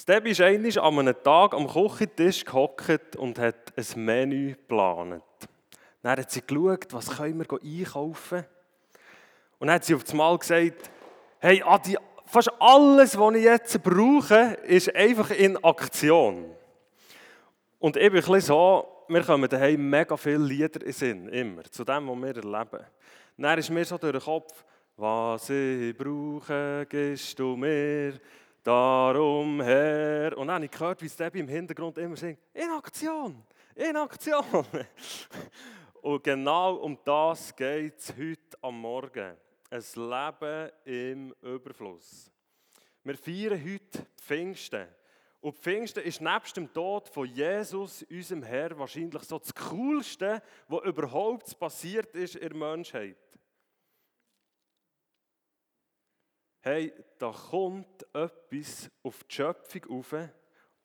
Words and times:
Stebby 0.00 0.30
ist 0.30 0.40
einmal 0.40 0.78
an 0.78 0.98
einem 1.08 1.22
Tag 1.22 1.52
am 1.52 1.68
Küchentisch 1.68 2.42
gehockt 2.46 3.16
und 3.16 3.38
hat 3.38 3.74
ein 3.76 4.02
Menü 4.02 4.52
geplant. 4.52 5.22
Dann 6.02 6.18
hat 6.18 6.30
sie 6.30 6.40
geschaut, 6.40 6.86
was 6.92 7.18
können 7.18 7.38
wir 7.38 7.60
einkaufen. 7.62 8.46
Und 9.58 9.66
dann 9.66 9.74
hat 9.74 9.84
sie 9.84 9.94
auf 9.94 10.10
einmal 10.10 10.38
gesagt, 10.38 10.90
hey 11.40 11.62
Adi, 11.62 11.98
fast 12.24 12.50
alles, 12.58 13.18
was 13.18 13.34
ich 13.34 13.44
jetzt 13.44 13.82
brauche, 13.82 14.56
ist 14.64 14.94
einfach 14.96 15.32
in 15.32 15.62
Aktion. 15.62 16.46
Und 17.78 17.98
ich 17.98 18.10
bin 18.10 18.24
ein 18.24 18.40
so, 18.40 19.04
wir 19.06 19.22
kommen 19.22 19.50
daheim 19.50 19.90
mega 19.90 20.16
viele 20.16 20.38
Lieder 20.38 20.82
in 20.82 20.92
Sinn, 20.92 21.28
immer, 21.28 21.64
zu 21.64 21.84
dem, 21.84 22.08
was 22.08 22.16
wir 22.16 22.42
erleben. 22.42 22.86
Dann 23.36 23.58
ist 23.58 23.68
mir 23.68 23.84
so 23.84 23.98
durch 23.98 24.12
den 24.12 24.22
Kopf, 24.22 24.64
was 24.96 25.50
ich 25.50 25.94
brauche, 25.94 26.86
gibst 26.88 27.38
du 27.38 27.54
mir, 27.54 28.14
darum 28.62 29.60
her. 29.60 30.36
Und 30.36 30.48
dann 30.48 30.56
habe 30.56 30.64
ich 30.64 30.70
gehört, 30.70 31.02
wie 31.02 31.08
Debbie 31.08 31.40
im 31.40 31.48
Hintergrund 31.48 31.98
immer 31.98 32.16
singt, 32.16 32.38
in 32.52 32.70
Aktion, 32.70 33.42
in 33.74 33.96
Aktion. 33.96 34.44
Und 36.02 36.24
genau 36.24 36.76
um 36.76 36.98
das 37.04 37.54
geht 37.54 37.98
es 37.98 38.14
heute 38.16 38.58
am 38.62 38.80
Morgen. 38.80 39.36
Ein 39.70 39.84
Leben 39.94 40.70
im 40.84 41.34
Überfluss. 41.42 42.30
Wir 43.04 43.16
feiern 43.16 43.62
heute 43.62 44.06
Pfingsten. 44.16 44.88
Und 45.40 45.56
Pfingsten 45.56 46.02
ist 46.02 46.20
nebst 46.20 46.56
dem 46.56 46.72
Tod 46.72 47.08
von 47.08 47.26
Jesus, 47.26 48.02
unserem 48.10 48.42
Herr, 48.42 48.78
wahrscheinlich 48.78 49.22
so 49.22 49.38
das 49.38 49.54
Coolste, 49.54 50.42
was 50.68 50.84
überhaupt 50.84 51.58
passiert 51.58 52.14
ist 52.14 52.36
in 52.36 52.48
der 52.50 52.58
Menschheit. 52.58 53.16
Hey, 56.62 56.92
da 57.18 57.32
kommt 57.32 58.04
etwas 58.12 58.90
auf 59.02 59.24
die 59.24 59.34
Schöpfung 59.34 59.82
auf, 59.88 60.14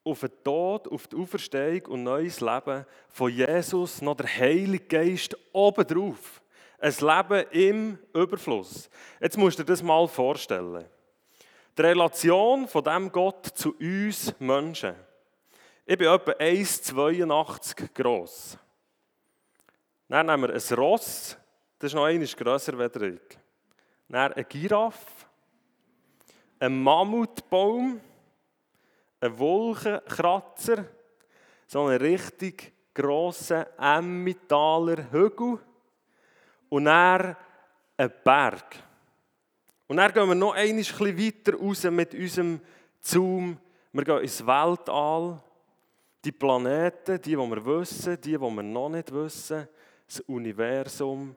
auf 0.04 0.20
den 0.20 0.30
Tod, 0.42 0.88
auf 0.88 1.06
die 1.06 1.16
Auferstehung 1.16 1.82
und 1.92 2.02
neues 2.02 2.40
Leben 2.40 2.86
von 3.10 3.30
Jesus, 3.30 4.00
noch 4.00 4.16
der 4.16 4.26
Heilige 4.26 4.86
Geist 4.86 5.36
obendrauf. 5.52 6.40
Ein 6.78 6.94
Leben 6.98 7.50
im 7.50 7.98
Überfluss. 8.14 8.88
Jetzt 9.20 9.36
musst 9.36 9.58
du 9.58 9.64
dir 9.64 9.72
das 9.72 9.82
mal 9.82 10.08
vorstellen. 10.08 10.86
Die 11.76 11.82
Relation 11.82 12.66
von 12.68 12.82
dem 12.82 13.12
Gott 13.12 13.44
zu 13.44 13.76
uns 13.76 14.34
Menschen. 14.38 14.94
Ich 15.84 15.98
bin 15.98 16.08
etwa 16.08 16.32
1,82 16.32 17.92
groß. 17.92 18.56
Dann 20.08 20.24
nehmen 20.24 20.44
wir 20.44 20.54
ein 20.54 20.78
Ross, 20.78 21.36
das 21.78 21.90
ist 21.90 21.94
noch 21.94 22.04
einmal 22.04 22.26
grösser 22.26 22.78
als 22.78 22.96
ich. 22.96 23.20
Dann 24.08 24.32
eine 24.32 24.44
Giraffe, 24.44 25.15
ein 26.58 26.82
Mammutbaum, 26.82 28.00
ein 29.20 29.38
Wolkenkratzer, 29.38 30.84
so 31.66 31.84
einen 31.84 32.00
richtig 32.00 32.72
grossen 32.94 33.64
Emmentaler 33.78 35.10
Hügel 35.10 35.58
und 36.68 36.84
dann 36.84 37.36
ein 37.96 38.12
Berg. 38.24 38.76
Und 39.86 39.98
dann 39.98 40.12
gehen 40.12 40.28
wir 40.28 40.34
noch 40.34 40.54
ein 40.54 40.76
bisschen 40.76 41.18
weiter 41.18 41.58
raus 41.58 41.84
mit 41.84 42.14
unserem 42.14 42.60
Zoom. 43.00 43.58
Wir 43.92 44.04
gehen 44.04 44.20
ins 44.20 44.44
Weltall, 44.44 45.42
die 46.24 46.32
Planeten, 46.32 47.20
die, 47.20 47.30
die 47.30 47.36
wir 47.36 47.64
wissen, 47.64 48.20
die, 48.20 48.32
die 48.32 48.40
wir 48.40 48.62
noch 48.62 48.88
nicht 48.88 49.12
wissen, 49.12 49.68
das 50.06 50.20
Universum, 50.20 51.36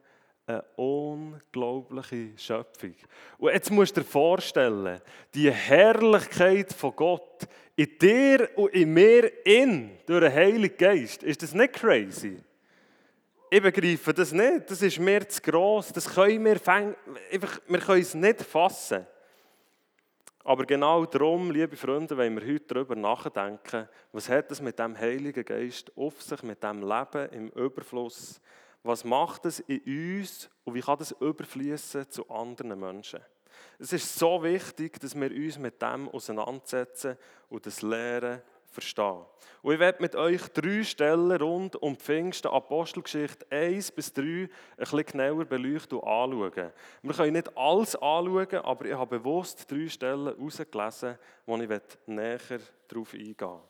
eine 0.50 0.64
unglaubliche 0.76 2.36
Schöpfung. 2.36 2.94
Und 3.38 3.52
jetzt 3.52 3.70
musst 3.70 3.96
du 3.96 4.00
dir 4.00 4.06
vorstellen, 4.06 5.00
die 5.34 5.50
Herrlichkeit 5.50 6.72
von 6.72 6.94
Gott 6.96 7.46
in 7.76 7.98
dir 7.98 8.48
und 8.56 8.74
in 8.74 8.92
mir 8.92 9.46
in, 9.46 9.90
durch 10.06 10.20
den 10.20 10.32
Heiligen 10.32 10.76
Geist. 10.76 11.22
Ist 11.22 11.42
das 11.42 11.54
nicht 11.54 11.74
crazy? 11.74 12.42
Ich 13.52 13.62
begreife 13.62 14.12
das 14.14 14.32
nicht. 14.32 14.70
Das 14.70 14.80
ist 14.82 14.98
mir 14.98 15.28
zu 15.28 15.40
gross. 15.42 15.92
Das 15.92 16.12
können 16.14 16.44
wir, 16.44 16.60
einfach, 17.32 17.60
wir 17.66 17.78
können 17.78 18.00
es 18.00 18.14
nicht 18.14 18.42
fassen. 18.42 19.06
Aber 20.44 20.64
genau 20.64 21.04
darum, 21.04 21.50
liebe 21.50 21.76
Freunde, 21.76 22.16
wollen 22.16 22.40
wir 22.40 22.54
heute 22.54 22.74
darüber 22.74 22.96
nachdenken, 22.96 23.88
was 24.12 24.28
hat 24.28 24.50
es 24.50 24.60
mit 24.60 24.78
dem 24.78 24.98
Heiligen 24.98 25.44
Geist 25.44 25.92
auf 25.96 26.22
sich, 26.22 26.42
mit 26.42 26.62
dem 26.62 26.80
Leben 26.80 27.28
im 27.30 27.48
Überfluss? 27.50 28.40
Was 28.82 29.04
macht 29.04 29.44
es 29.46 29.60
in 29.60 29.80
uns 30.18 30.48
und 30.64 30.74
wie 30.74 30.80
kann 30.80 30.98
das 30.98 31.12
überfließen 31.12 32.08
zu 32.10 32.28
anderen 32.30 32.78
Menschen? 32.78 33.20
Es 33.78 33.92
ist 33.92 34.18
so 34.18 34.42
wichtig, 34.42 34.98
dass 35.00 35.14
wir 35.14 35.30
uns 35.30 35.58
mit 35.58 35.82
dem 35.82 36.08
auseinandersetzen 36.08 37.16
und 37.48 37.66
das 37.66 37.82
Lehren 37.82 38.40
verstehen. 38.70 39.24
Und 39.62 39.74
ich 39.74 39.80
werde 39.80 40.00
mit 40.00 40.14
euch 40.14 40.42
drei 40.48 40.82
Stellen 40.84 41.32
rund 41.32 41.76
um 41.76 41.94
die 41.94 42.00
Pfingsten 42.00 42.48
Apostelgeschichte 42.48 43.44
1 43.50 43.92
bis 43.92 44.12
3 44.12 44.22
ein 44.22 44.48
bisschen 44.78 45.04
genauer 45.04 45.44
beleuchten 45.44 45.98
und 45.98 46.08
anschauen. 46.08 46.72
Wir 47.02 47.14
können 47.14 47.32
nicht 47.32 47.56
alles 47.56 47.96
anschauen, 47.96 48.54
aber 48.62 48.84
ich 48.84 48.94
habe 48.94 49.18
bewusst 49.18 49.70
drei 49.70 49.88
Stellen 49.88 50.34
herausgelesen, 50.36 51.18
wo 51.46 51.56
ich 51.56 51.68
näher 52.06 52.38
darauf 52.88 53.12
eingehen 53.12 53.36
will. 53.38 53.60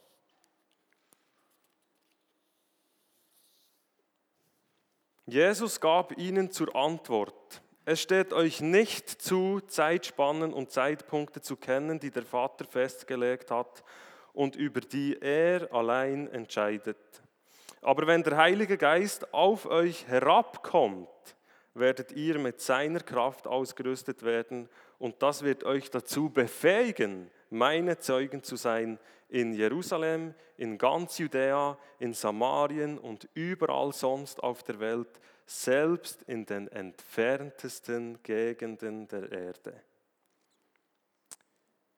Jesus 5.31 5.81
gab 5.81 6.19
ihnen 6.19 6.51
zur 6.51 6.75
Antwort, 6.75 7.63
es 7.85 8.01
steht 8.01 8.33
euch 8.33 8.61
nicht 8.61 9.09
zu, 9.09 9.61
Zeitspannen 9.61 10.53
und 10.53 10.71
Zeitpunkte 10.71 11.41
zu 11.41 11.57
kennen, 11.57 12.01
die 12.01 12.11
der 12.11 12.25
Vater 12.25 12.65
festgelegt 12.65 13.51
hat 13.51 13.85
und 14.33 14.57
über 14.57 14.81
die 14.81 15.17
er 15.21 15.73
allein 15.73 16.29
entscheidet. 16.29 16.97
Aber 17.81 18.07
wenn 18.07 18.23
der 18.25 18.37
Heilige 18.37 18.77
Geist 18.77 19.33
auf 19.33 19.67
euch 19.67 20.07
herabkommt, 20.09 21.09
werdet 21.75 22.13
ihr 22.13 22.39
mit 22.39 22.61
seiner 22.61 23.01
Kraft 23.01 23.47
ausgerüstet 23.47 24.25
werden 24.25 24.69
und 24.99 25.23
das 25.23 25.43
wird 25.43 25.65
euch 25.65 25.91
dazu 25.91 26.29
befähigen, 26.31 27.31
meine 27.51 27.99
Zeugen 27.99 28.43
zu 28.43 28.57
sein 28.57 28.99
in 29.31 29.53
Jerusalem, 29.55 30.35
in 30.57 30.77
ganz 30.77 31.19
Judäa, 31.19 31.79
in 31.99 32.13
Samarien 32.13 32.99
und 32.99 33.29
überall 33.35 33.93
sonst 33.93 34.43
auf 34.43 34.63
der 34.63 34.79
Welt, 34.81 35.21
selbst 35.47 36.23
in 36.23 36.45
den 36.45 36.69
entferntesten 36.69 38.23
Gegenden 38.23 39.09
der 39.09 39.31
Erde. 39.31 39.83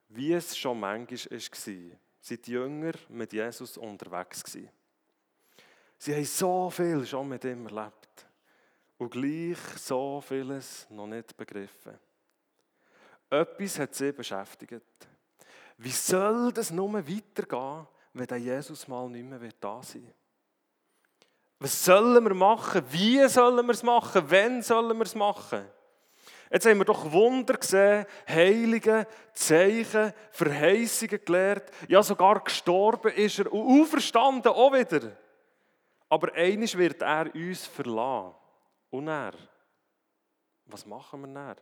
Wie 0.08 0.32
es 0.32 0.56
schon 0.56 0.80
manchmal 0.80 1.18
war, 1.18 1.98
sind 2.20 2.46
die 2.46 2.52
Jünger 2.52 2.92
mit 3.08 3.32
Jesus 3.32 3.78
unterwegs 3.78 4.44
gewesen. 4.44 4.70
Sie 5.98 6.14
haben 6.14 6.24
so 6.24 6.70
viel 6.70 7.06
schon 7.06 7.28
mit 7.28 7.44
ihm 7.44 7.66
erlebt 7.66 8.26
und 8.98 9.10
gleich 9.10 9.58
so 9.78 10.20
vieles 10.20 10.86
noch 10.90 11.06
nicht 11.06 11.36
begriffen. 11.36 11.98
Etwas 13.30 13.78
hat 13.78 13.94
sie 13.94 14.12
beschäftigt. 14.12 14.82
Wie 15.82 15.90
soll 15.90 16.52
das 16.52 16.70
nur 16.70 16.92
weitergehen, 16.94 17.88
wenn 18.12 18.26
der 18.26 18.36
Jesus 18.36 18.86
mal 18.86 19.08
nicht 19.08 19.24
mehr 19.24 19.40
da 19.58 19.82
sein 19.82 20.04
wird? 20.04 20.14
Was 21.58 21.84
sollen 21.84 22.22
wir 22.22 22.34
machen? 22.34 22.84
Wie 22.90 23.28
sollen 23.28 23.66
wir 23.66 23.72
es 23.72 23.82
machen? 23.82 24.22
Wann 24.28 24.62
sollen 24.62 24.96
wir 24.96 25.04
es 25.04 25.14
machen? 25.16 25.64
Jetzt 26.52 26.66
haben 26.66 26.78
wir 26.78 26.84
doch 26.84 27.10
Wunder 27.10 27.54
gesehen, 27.54 28.06
Heilige, 28.28 29.08
Zeichen, 29.32 30.12
Verheißungen 30.30 31.24
gelehrt. 31.24 31.72
Ja, 31.88 32.00
sogar 32.02 32.44
gestorben 32.44 33.12
ist 33.14 33.40
er 33.40 33.52
und 33.52 33.82
auferstanden 33.82 34.52
auch 34.52 34.72
wieder. 34.72 35.16
Aber 36.08 36.32
eines 36.34 36.78
wird 36.78 37.02
er 37.02 37.34
uns 37.34 37.66
verlassen. 37.66 38.34
Und 38.90 39.08
er, 39.08 39.32
was 40.66 40.86
machen 40.86 41.22
wir 41.22 41.28
dann? 41.28 41.56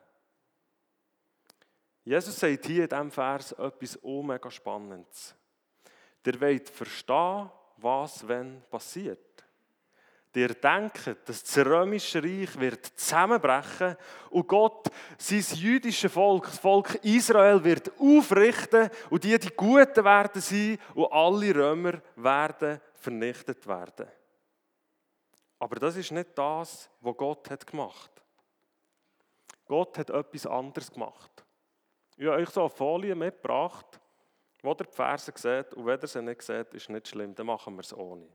Jesus 2.04 2.38
sagt 2.38 2.66
hier 2.66 2.84
in 2.84 2.88
diesem 2.88 3.10
Vers 3.10 3.52
etwas 3.52 3.98
mega 4.02 4.50
Spannendes. 4.50 5.34
Der 6.24 6.40
wollt 6.40 6.68
verstehen, 6.68 7.50
was 7.76 8.26
wenn 8.26 8.62
passiert. 8.70 9.18
Der 10.34 10.54
denkt, 10.54 11.16
dass 11.24 11.42
das 11.42 11.58
römische 11.58 12.22
Reich 12.22 12.58
wird 12.58 12.86
zusammenbrechen 12.86 13.96
und 14.30 14.46
Gott 14.46 14.88
sein 15.18 15.44
jüdisches 15.58 16.12
Volk, 16.12 16.44
das 16.44 16.58
Volk 16.58 16.94
Israel, 17.02 17.64
wird 17.64 17.90
aufrichten 17.98 18.90
und 19.10 19.24
die 19.24 19.36
die 19.36 19.48
Guten 19.48 20.04
werden 20.04 20.40
sein 20.40 20.78
und 20.94 21.10
alle 21.10 21.54
Römer 21.54 22.00
werden 22.14 22.80
vernichtet 22.94 23.66
werden. 23.66 24.06
Aber 25.58 25.76
das 25.76 25.96
ist 25.96 26.12
nicht 26.12 26.30
das, 26.38 26.88
was 27.00 27.16
Gott 27.16 27.50
hat 27.50 27.66
gemacht. 27.66 28.10
Gott 29.66 29.98
hat 29.98 30.10
etwas 30.10 30.46
anderes 30.46 30.90
gemacht. 30.90 31.44
Ich 32.20 32.26
habe 32.26 32.36
euch 32.36 32.50
so 32.50 32.60
eine 32.60 32.68
Folie 32.68 33.14
mitgebracht, 33.14 33.98
wo 34.60 34.72
ihr 34.72 34.74
die 34.74 34.92
Verse 34.92 35.32
seht 35.34 35.72
und 35.72 35.86
wenn 35.86 35.98
ihr 35.98 36.06
sie 36.06 36.20
nicht 36.20 36.42
seht, 36.42 36.74
ist 36.74 36.90
nicht 36.90 37.08
schlimm, 37.08 37.34
dann 37.34 37.46
machen 37.46 37.74
wir 37.74 37.80
es 37.80 37.96
ohne. 37.96 38.28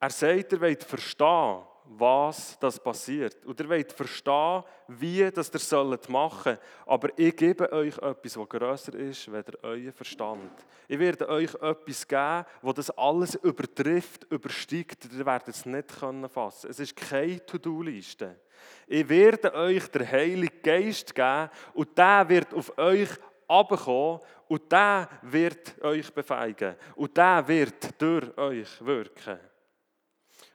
Er 0.00 0.10
sagt, 0.10 0.52
er 0.52 0.60
will 0.60 0.76
verstehen, 0.78 1.62
was 1.84 2.58
das 2.58 2.80
passiert. 2.80 3.44
Und 3.46 3.60
ihr 3.60 3.68
wollt 3.68 3.92
verstehen, 3.92 4.64
wie 4.88 5.30
das 5.30 5.52
ihr 5.54 5.60
sollt 5.60 6.08
machen 6.08 6.58
Aber 6.86 7.16
ich 7.16 7.36
gebe 7.36 7.70
euch 7.70 7.96
etwas, 7.98 8.36
was 8.36 8.48
grösser 8.48 8.94
ist, 8.94 9.28
als 9.28 9.62
euer 9.62 9.92
Verstand. 9.92 10.50
Ich 10.88 10.98
werde 10.98 11.28
euch 11.28 11.54
etwas 11.54 12.08
geben, 12.08 12.46
das 12.62 12.74
das 12.74 12.90
alles 12.98 13.36
übertrifft, 13.36 14.24
übersteigt. 14.24 15.04
Ihr 15.12 15.24
werdet 15.24 15.54
es 15.54 15.64
nicht 15.64 15.92
fassen 15.92 16.28
können 16.32 16.52
Es 16.68 16.80
ist 16.80 16.96
keine 16.96 17.46
To-Do-Liste. 17.46 18.40
Ich 18.86 19.08
werde 19.08 19.54
euch 19.54 19.88
den 19.88 20.10
Heiligen 20.10 20.62
Geist 20.62 21.14
geben 21.14 21.50
und 21.74 21.96
der 21.96 22.28
wird 22.28 22.52
auf 22.54 22.76
euch 22.78 23.10
abkommen 23.46 24.20
und 24.48 24.70
der 24.70 25.08
wird 25.22 25.80
euch 25.82 26.12
befeigen 26.12 26.74
und 26.96 27.16
der 27.16 27.46
wird 27.46 28.00
durch 28.00 28.36
euch 28.36 28.84
wirken. 28.84 29.38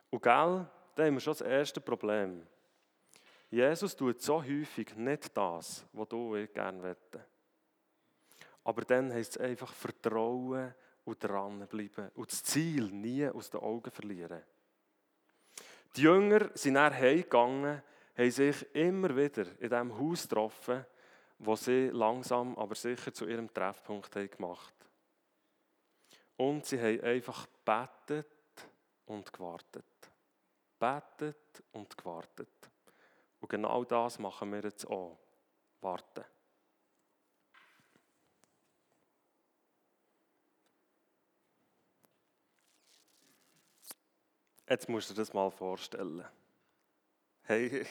Und 0.10 0.22
gell, 0.22 0.66
da 0.96 1.04
haben 1.04 1.14
wir 1.14 1.20
schon 1.20 1.34
das 1.34 1.42
erste 1.42 1.82
Problem. 1.82 2.46
Jesus 3.50 3.96
tut 3.96 4.22
so 4.22 4.44
häufig 4.44 4.96
nicht 4.96 5.36
das, 5.36 5.86
was 5.94 6.10
du 6.10 6.32
gerne 6.54 6.84
wette. 6.84 7.26
Aber 8.64 8.82
dann 8.82 9.14
heißt 9.14 9.38
es 9.38 9.38
einfach 9.38 9.72
Vertrauen 9.72 10.74
und 11.06 11.24
dranbleiben 11.24 12.10
und 12.16 12.32
das 12.32 12.44
Ziel 12.44 12.90
nie 12.92 13.28
aus 13.28 13.50
den 13.50 13.62
Augen 13.62 13.92
verlieren. 13.92 14.42
Die 15.96 16.02
Jünger 16.02 16.50
sind 16.54 16.74
nach 16.74 16.94
heimgegangen, 16.94 17.82
haben 18.18 18.32
sich 18.32 18.76
immer 18.76 19.16
wieder 19.16 19.46
in 19.60 19.70
diesem 19.70 19.98
Haus 19.98 20.24
getroffen, 20.24 20.86
wo 21.38 21.56
sie 21.56 21.90
langsam, 21.90 22.58
aber 22.58 22.76
sicher 22.76 23.14
zu 23.14 23.28
ihrem 23.28 23.54
Treffpunkt 23.54 24.16
haben 24.16 24.30
gemacht 24.30 24.74
Und 26.38 26.66
sie 26.66 26.80
haben 26.80 27.02
einfach 27.02 27.48
gebetet 27.52 28.28
und 29.06 29.32
gewartet. 29.32 29.86
Betet 30.80 31.64
und 31.72 31.98
gewartet. 31.98 32.48
Und 33.40 33.50
genau 33.50 33.84
das 33.84 34.18
machen 34.18 34.52
wir 34.52 34.62
jetzt 34.62 34.88
auch. 34.88 35.20
Warten. 35.82 36.24
Jetzt 44.68 44.90
musst 44.90 45.10
du 45.10 45.14
dir 45.14 45.22
das 45.22 45.34
mal 45.34 45.52
vorstellen. 45.52 46.26
Hey, 47.44 47.86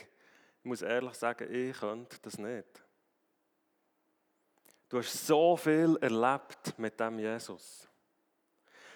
ich 0.64 0.68
muss 0.68 0.80
ehrlich 0.80 1.12
sagen, 1.12 1.54
ich 1.54 1.78
könnte 1.78 2.16
das 2.22 2.38
nicht. 2.38 2.82
Du 4.88 4.96
hast 4.96 5.26
so 5.26 5.58
viel 5.58 5.98
erlebt 6.00 6.78
mit 6.78 6.98
dem 6.98 7.18
Jesus. 7.18 7.86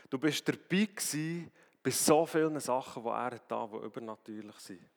Du 0.09 0.19
bist 0.19 0.49
dabei 0.49 0.87
gewesen 0.87 1.53
bei 1.83 1.91
so 1.91 2.25
vielen 2.25 2.59
Sachen, 2.59 3.03
die 3.03 3.09
er 3.11 3.39
da, 3.47 3.67
die 3.67 3.85
übernatürlich 3.85 4.57
sind. 4.57 4.89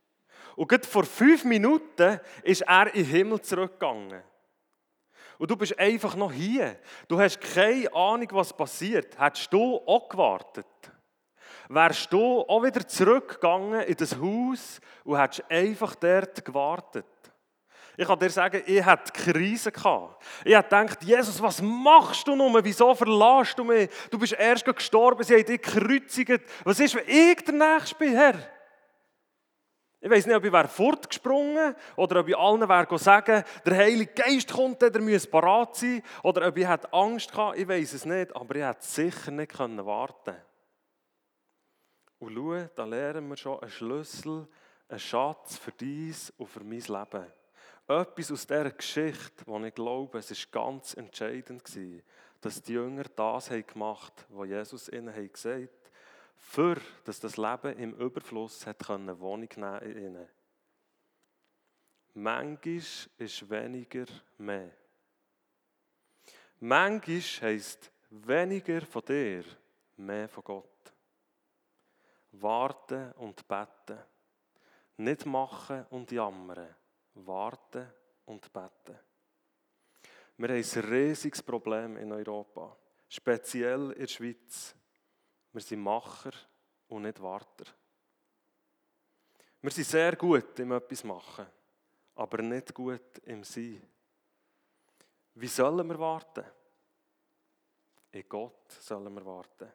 Und 0.56 0.70
gerade 0.70 0.88
vor 0.88 1.04
fünf 1.04 1.44
Minuten 1.44 2.22
ist 2.42 2.62
er 2.62 2.88
in 2.96 3.04
den 3.04 3.06
Himmel 3.06 3.42
zurückgegangen. 3.42 4.24
Und 5.40 5.52
du 5.52 5.58
bist 5.58 5.78
einfach 5.78 6.16
noch 6.16 6.32
hier. 6.32 6.80
Du 7.10 7.20
hast 7.20 7.42
keine 7.42 7.94
Ahnung, 7.94 8.30
was 8.32 8.56
passiert. 8.56 9.20
Hättest 9.20 9.52
du 9.52 9.76
auch 9.86 10.08
gewartet? 10.08 10.66
Wärst 11.74 12.12
du 12.12 12.42
auch 12.42 12.64
wieder 12.64 12.86
zurückgegangen 12.86 13.84
in 13.84 13.96
das 13.96 14.18
Haus 14.18 14.82
und 15.06 15.18
hättest 15.18 15.50
einfach 15.50 15.96
dort 15.96 16.44
gewartet? 16.44 17.06
Ich 17.96 18.06
kann 18.06 18.20
dir 18.20 18.30
sagen, 18.30 18.62
ich 18.66 18.84
hatte 18.84 19.14
Krise. 19.14 19.72
Ich 20.44 20.54
habe 20.54 20.64
gedacht, 20.64 21.02
Jesus, 21.02 21.42
was 21.42 21.62
machst 21.62 22.28
du 22.28 22.36
nun? 22.36 22.60
Wieso 22.62 22.94
verlässt 22.94 23.58
du 23.58 23.64
mich? 23.64 23.90
Du 24.10 24.20
bist 24.20 24.34
erst 24.34 24.66
gestorben, 24.66 25.24
sie 25.24 25.36
haben 25.36 25.46
dich 25.46 25.62
gekreuzigt. 25.62 26.42
Was 26.66 26.82
ist, 26.82 26.94
wenn 26.94 27.08
ich 27.08 27.42
der 27.46 27.54
Nächste 27.54 27.96
bin, 27.96 28.18
Herr? 28.18 28.36
Ich 30.02 30.10
weiß 30.10 30.26
nicht, 30.26 30.36
ob 30.36 30.44
ich 30.44 30.52
wäre 30.52 30.68
fortgesprungen 30.68 31.74
oder 31.96 32.20
ob 32.20 32.28
ich 32.28 32.38
allen 32.38 32.68
wäre 32.68 33.00
sagen, 33.00 33.46
der 33.66 33.78
Heilige 33.78 34.12
Geist 34.12 34.52
kommt, 34.52 34.82
der 34.82 35.02
muss 35.02 35.26
parat 35.26 35.78
sein. 35.78 36.04
Oder 36.24 36.50
ob 36.50 36.58
ich 36.58 36.68
Angst 36.68 37.34
hatte, 37.34 37.60
ich 37.60 37.68
weiß 37.68 37.94
es 37.94 38.04
nicht, 38.04 38.36
aber 38.36 38.56
ich 38.56 38.64
hätte 38.64 38.86
sicher 38.86 39.32
nicht 39.32 39.58
warten 39.58 40.36
Und 42.22 42.36
schau, 42.36 42.70
da 42.76 42.86
lernen 42.86 43.28
wir 43.30 43.36
schon 43.36 43.60
einen 43.60 43.72
Schlüssel, 43.72 44.48
einen 44.88 45.00
Schatz 45.00 45.58
für 45.58 45.72
dies 45.72 46.32
und 46.38 46.48
für 46.48 46.64
mein 46.64 46.80
Leben 46.80 47.26
etwas 47.88 48.32
aus 48.32 48.46
dieser 48.46 48.70
Geschichte, 48.70 49.44
wo 49.48 49.60
ich 49.60 49.74
glaube, 49.74 50.20
es 50.20 50.30
ist 50.30 50.52
ganz 50.52 50.94
entscheidend 50.94 51.64
war, 51.76 52.02
dass 52.40 52.62
die 52.62 52.74
Jünger 52.74 53.06
das 53.16 53.50
gemacht 53.50 54.14
haben, 54.30 54.38
was 54.38 54.48
Jesus 54.48 54.90
ihnen 54.90 55.14
gesagt 55.32 55.62
hat, 55.64 55.92
für 56.38 56.78
dass 57.06 57.20
das 57.20 57.38
Leben 57.38 57.78
im 57.80 57.96
Überfluss 57.96 58.68
hat 58.68 58.86
können 58.86 59.20
Wohnung 59.20 59.50
nehmen 59.56 59.82
in 59.82 59.98
ihnen. 59.98 60.28
Manchmal 62.14 62.84
ist 63.18 63.50
weniger 63.50 64.06
mehr. 64.38 64.72
Manchmal 66.60 67.20
heisst 67.42 67.92
weniger 68.12 68.82
von 68.82 69.04
dir, 69.06 69.44
mehr 69.98 70.30
von 70.30 70.44
Gott. 70.44 70.71
Warten 72.32 73.12
und 73.14 73.48
beten. 73.48 74.00
Nicht 74.98 75.26
machen 75.26 75.86
und 75.90 76.12
jammern 76.12 76.76
warten 77.14 77.92
und 78.26 78.52
beten. 78.52 79.00
Wir 80.38 80.50
haben 80.50 80.56
ein 80.56 80.92
riesiges 80.92 81.44
Problem 81.44 81.98
in 81.98 82.12
Europa, 82.12 82.76
speziell 83.08 83.92
in 83.92 84.00
der 84.00 84.08
Schweiz. 84.08 84.76
Wir 85.52 85.62
sind 85.62 85.82
Macher 85.82 86.32
und 86.88 87.04
nicht 87.04 87.22
Warter. 87.22 87.66
Wir 89.62 89.72
sind 89.72 89.88
sehr 89.88 90.16
gut 90.16 90.58
im 90.60 90.72
etwas 90.72 91.04
machen, 91.04 91.46
aber 92.16 92.42
nicht 92.42 92.74
gut 92.74 93.20
im 93.26 93.44
Sein. 93.44 93.88
Wie 95.36 95.48
sollen 95.48 95.88
wir 95.88 96.00
warten? 96.00 96.46
In 98.12 98.28
Gott 98.28 98.72
sollen 98.72 99.14
wir 99.14 99.26
warten. 99.26 99.72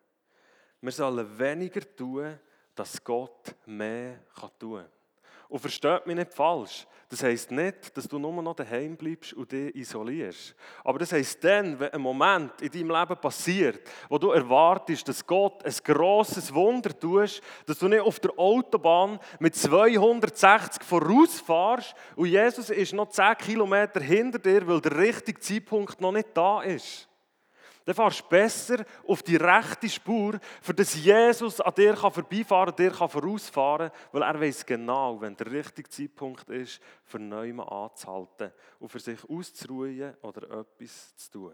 Wir 0.80 0.92
sollen 0.92 1.38
weniger 1.38 1.80
tun, 1.96 2.38
dass 2.74 3.02
Gott 3.02 3.54
mehr 3.66 4.18
tun 4.58 4.78
kann. 4.78 4.86
Und 5.48 5.60
versteht 5.60 6.06
mich 6.06 6.16
nicht 6.16 6.34
falsch. 6.34 6.86
Das 7.08 7.22
heisst 7.22 7.52
nicht, 7.52 7.96
dass 7.96 8.08
du 8.08 8.18
nur 8.18 8.42
noch 8.42 8.56
daheim 8.56 8.96
bleibst 8.96 9.32
und 9.32 9.52
dich 9.52 9.74
isolierst. 9.76 10.56
Aber 10.82 10.98
das 10.98 11.12
heisst 11.12 11.42
dann, 11.44 11.78
wenn 11.78 11.92
ein 11.92 12.00
Moment 12.00 12.60
in 12.60 12.70
deinem 12.70 12.90
Leben 12.90 13.20
passiert, 13.20 13.80
wo 14.08 14.18
du 14.18 14.32
erwartest, 14.32 15.06
dass 15.06 15.24
Gott 15.24 15.64
ein 15.64 15.74
grosses 15.84 16.52
Wunder 16.52 16.98
tust, 16.98 17.40
dass 17.64 17.78
du 17.78 17.86
nicht 17.86 18.00
auf 18.00 18.18
der 18.18 18.36
Autobahn 18.36 19.20
mit 19.38 19.54
260 19.54 20.82
vorausfährst 20.82 21.94
und 22.16 22.26
Jesus 22.26 22.70
ist 22.70 22.92
noch 22.92 23.08
10 23.08 23.36
Kilometer 23.38 24.00
hinter 24.00 24.40
dir, 24.40 24.66
weil 24.66 24.80
der 24.80 24.98
richtige 24.98 25.38
Zeitpunkt 25.38 26.00
noch 26.00 26.12
nicht 26.12 26.30
da 26.34 26.62
ist. 26.62 27.08
Dann 27.86 27.94
fährst 27.94 28.20
du 28.20 28.28
besser 28.28 28.84
auf 29.06 29.22
die 29.22 29.36
rechte 29.36 29.88
Spur, 29.88 30.40
für 30.60 30.74
das 30.74 30.92
Jesus 30.96 31.60
an 31.60 31.72
dir 31.72 31.96
vorbeifahren 31.96 32.74
kann, 32.74 32.84
dir 32.84 32.92
vorausfahren 32.92 33.90
kann, 33.90 33.98
weil 34.10 34.22
er 34.22 34.40
weiß 34.40 34.66
genau, 34.66 35.20
wenn 35.20 35.36
der 35.36 35.52
richtige 35.52 35.88
Zeitpunkt 35.88 36.50
ist, 36.50 36.80
für 37.04 37.20
Neumann 37.20 37.68
anzuhalten 37.68 38.50
und 38.80 38.88
für 38.88 38.98
sich 38.98 39.20
auszuruhen 39.30 40.16
oder 40.22 40.42
etwas 40.42 41.14
zu 41.14 41.30
tun. 41.30 41.52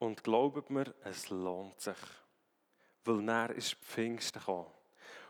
Und 0.00 0.24
glaubt 0.24 0.68
mir, 0.68 0.92
es 1.04 1.30
lohnt 1.30 1.80
sich. 1.80 1.96
Weil 3.04 3.28
er 3.28 3.50
ist 3.50 3.74
Pfingsten 3.74 4.40
gekommen. 4.40 4.66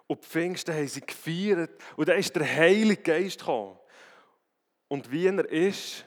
Und 0.06 0.24
Pfingsten 0.24 0.74
haben 0.74 0.88
sie 0.88 1.02
gefeiert 1.02 1.78
und 1.94 2.08
dann 2.08 2.18
ist 2.18 2.34
der 2.34 2.46
Heilige 2.46 3.02
Geist 3.02 3.40
gekommen. 3.40 3.78
Und 4.88 5.10
wie 5.10 5.26
er 5.26 5.46
ist, 5.50 6.06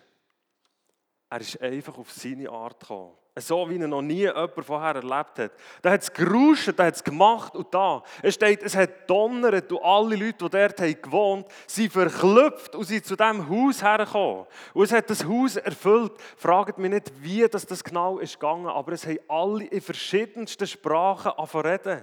er 1.31 1.39
ist 1.39 1.61
einfach 1.61 1.97
auf 1.97 2.11
seine 2.11 2.49
Art 2.49 2.79
gekommen. 2.79 3.13
So 3.39 3.69
wie 3.69 3.79
er 3.79 3.87
noch 3.87 4.01
nie 4.01 4.23
jemand 4.23 4.65
vorher 4.65 4.95
erlebt 4.95 5.39
hat. 5.39 5.51
Da 5.81 5.91
hat 5.91 6.01
es 6.01 6.11
geruscht, 6.11 6.69
da 6.75 6.83
hat 6.83 6.95
es 6.95 7.03
gemacht 7.03 7.55
und 7.55 7.73
da. 7.73 8.03
Es 8.21 8.35
steht, 8.35 8.61
es 8.61 8.75
hat 8.75 9.09
donnert 9.09 9.71
und 9.71 9.81
alle 9.81 10.17
Leute, 10.17 10.43
die 10.43 10.49
dort 10.49 11.01
gewohnt 11.01 11.45
haben, 11.45 11.53
sind 11.65 11.93
verklüpft 11.93 12.75
und 12.75 12.83
sind 12.83 13.05
zu 13.05 13.15
diesem 13.15 13.49
Haus 13.49 13.81
hergekommen. 13.81 14.45
Und 14.73 14.83
es 14.83 14.91
hat 14.91 15.09
das 15.09 15.23
Haus 15.23 15.55
erfüllt. 15.55 16.11
Fragt 16.35 16.77
mich 16.77 16.91
nicht, 16.91 17.13
wie 17.21 17.47
das, 17.47 17.81
genau 17.81 18.19
ist 18.19 18.37
gegangen, 18.37 18.67
aber 18.67 18.91
es 18.91 19.07
haben 19.07 19.19
alle 19.29 19.63
in 19.63 19.79
verschiedensten 19.79 20.67
Sprachen 20.67 21.31
angefangen 21.31 22.01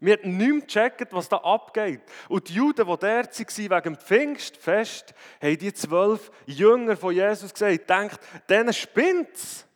wir 0.00 0.18
haben 0.18 0.36
nicht 0.36 0.68
gecheckt, 0.68 1.12
was 1.12 1.28
da 1.28 1.38
abgeht. 1.38 2.02
Und 2.28 2.48
die 2.48 2.54
Juden, 2.54 2.86
die 2.86 2.96
dort 2.96 3.02
waren, 3.02 3.30
wegen 3.38 3.82
dem 3.82 3.96
Pfingstfest, 3.96 5.14
haben 5.40 5.58
die 5.58 5.72
zwölf 5.72 6.30
Jünger 6.44 6.96
von 6.96 7.14
Jesus 7.14 7.52
gesagt, 7.52 7.88
denkt, 7.88 8.20
denen 8.48 8.72
spinnt 8.72 9.66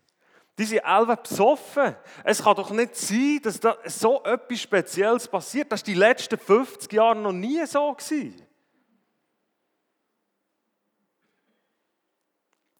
Die 0.61 0.67
sind 0.67 0.85
alle 0.85 1.17
besoffen. 1.17 1.97
Es 2.23 2.45
kann 2.45 2.55
doch 2.55 2.71
nicht 2.71 2.95
sein, 2.95 3.41
dass 3.43 3.59
da 3.59 3.79
so 3.87 4.23
etwas 4.25 4.61
Spezielles 4.61 5.27
passiert. 5.27 5.73
Das 5.73 5.81
war 5.81 5.87
die 5.87 5.95
letzten 5.95 6.39
50 6.39 6.93
Jahre 6.93 7.17
noch 7.17 7.33
nie 7.33 7.65
so. 7.65 7.95
Gewesen. 7.95 8.47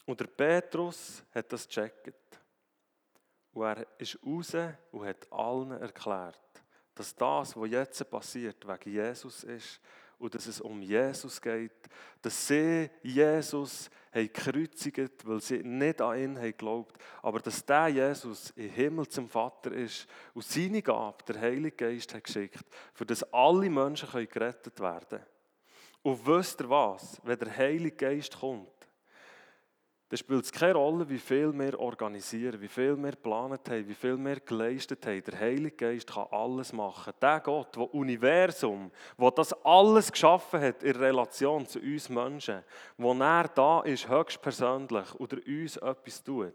Und 0.05 0.21
der 0.21 0.27
Petrus 0.27 1.23
hat 1.35 1.51
das 1.51 1.67
gecheckt. 1.67 2.13
Und 3.53 3.65
er 3.65 3.87
ist 3.97 4.19
raus 4.27 4.55
und 4.93 5.07
hat 5.07 5.33
allen 5.33 5.71
erklärt, 5.71 6.37
dass 6.95 7.15
das, 7.15 7.57
was 7.57 7.71
jetzt 7.71 8.11
passiert, 8.11 8.67
wegen 8.67 8.93
Jesus 8.93 9.45
ist 9.45 9.81
und 10.19 10.35
dass 10.35 10.47
es 10.47 10.61
um 10.61 10.83
Jesus 10.83 11.41
geht, 11.41 11.89
dass 12.21 12.47
sie 12.47 12.91
Jesus 13.03 13.91
haben 14.13 14.31
gekreuzigt, 14.33 15.27
weil 15.27 15.41
sie 15.41 15.63
nicht 15.63 16.01
an 16.01 16.19
ihn 16.19 16.37
haben 16.37 16.45
geglaubt, 16.45 17.01
aber 17.23 17.41
dass 17.41 17.65
der 17.65 17.89
Jesus 17.89 18.51
im 18.57 18.69
Himmel 18.71 19.09
zum 19.09 19.29
Vater 19.29 19.73
ist 19.73 20.07
und 20.35 20.45
seine 20.45 20.83
Gabe, 20.83 21.25
der 21.27 21.41
Heilige 21.41 21.77
Geist, 21.77 22.15
hat 22.15 22.25
geschickt, 22.25 22.65
für 22.93 23.07
dass 23.07 23.23
alle 23.33 23.71
Menschen 23.71 24.11
gerettet 24.11 24.79
werden 24.81 25.09
können. 25.09 25.27
Und 26.03 26.27
wisst 26.27 26.61
ihr 26.61 26.71
was? 26.71 27.21
Wenn 27.23 27.39
der 27.39 27.57
Heilige 27.57 27.97
Geist 27.97 28.39
kommt, 28.39 28.80
dann 30.11 30.19
spielt 30.19 30.45
es 30.45 30.51
keine 30.51 30.75
Rolle, 30.75 31.09
wie 31.09 31.21
viel 31.21 31.57
wir 31.57 31.79
organisieren, 31.79 32.61
wie 32.61 32.67
viel 32.67 32.97
wir 32.97 33.13
geplant 33.13 33.69
haben, 33.69 33.89
wie 33.89 33.95
viel 33.95 34.19
wir 34.19 34.41
geleistet 34.41 35.07
haben. 35.07 35.23
Der 35.23 35.39
Heilige 35.39 35.77
Geist 35.77 36.13
kann 36.13 36.27
alles 36.33 36.73
machen. 36.73 37.13
Der 37.23 37.39
Gott, 37.39 37.77
der 37.77 37.95
Universum, 37.95 38.91
der 39.17 39.31
das 39.31 39.53
alles 39.65 40.11
geschaffen 40.11 40.61
hat 40.61 40.83
in 40.83 40.97
Relation 40.97 41.65
zu 41.65 41.79
uns 41.79 42.09
Menschen, 42.09 42.65
wo 42.99 43.15
er 43.15 43.47
da 43.55 43.83
ist, 43.83 44.09
höchstpersönlich 44.09 45.15
oder 45.15 45.37
uns 45.47 45.77
etwas 45.77 46.25
tut, 46.25 46.55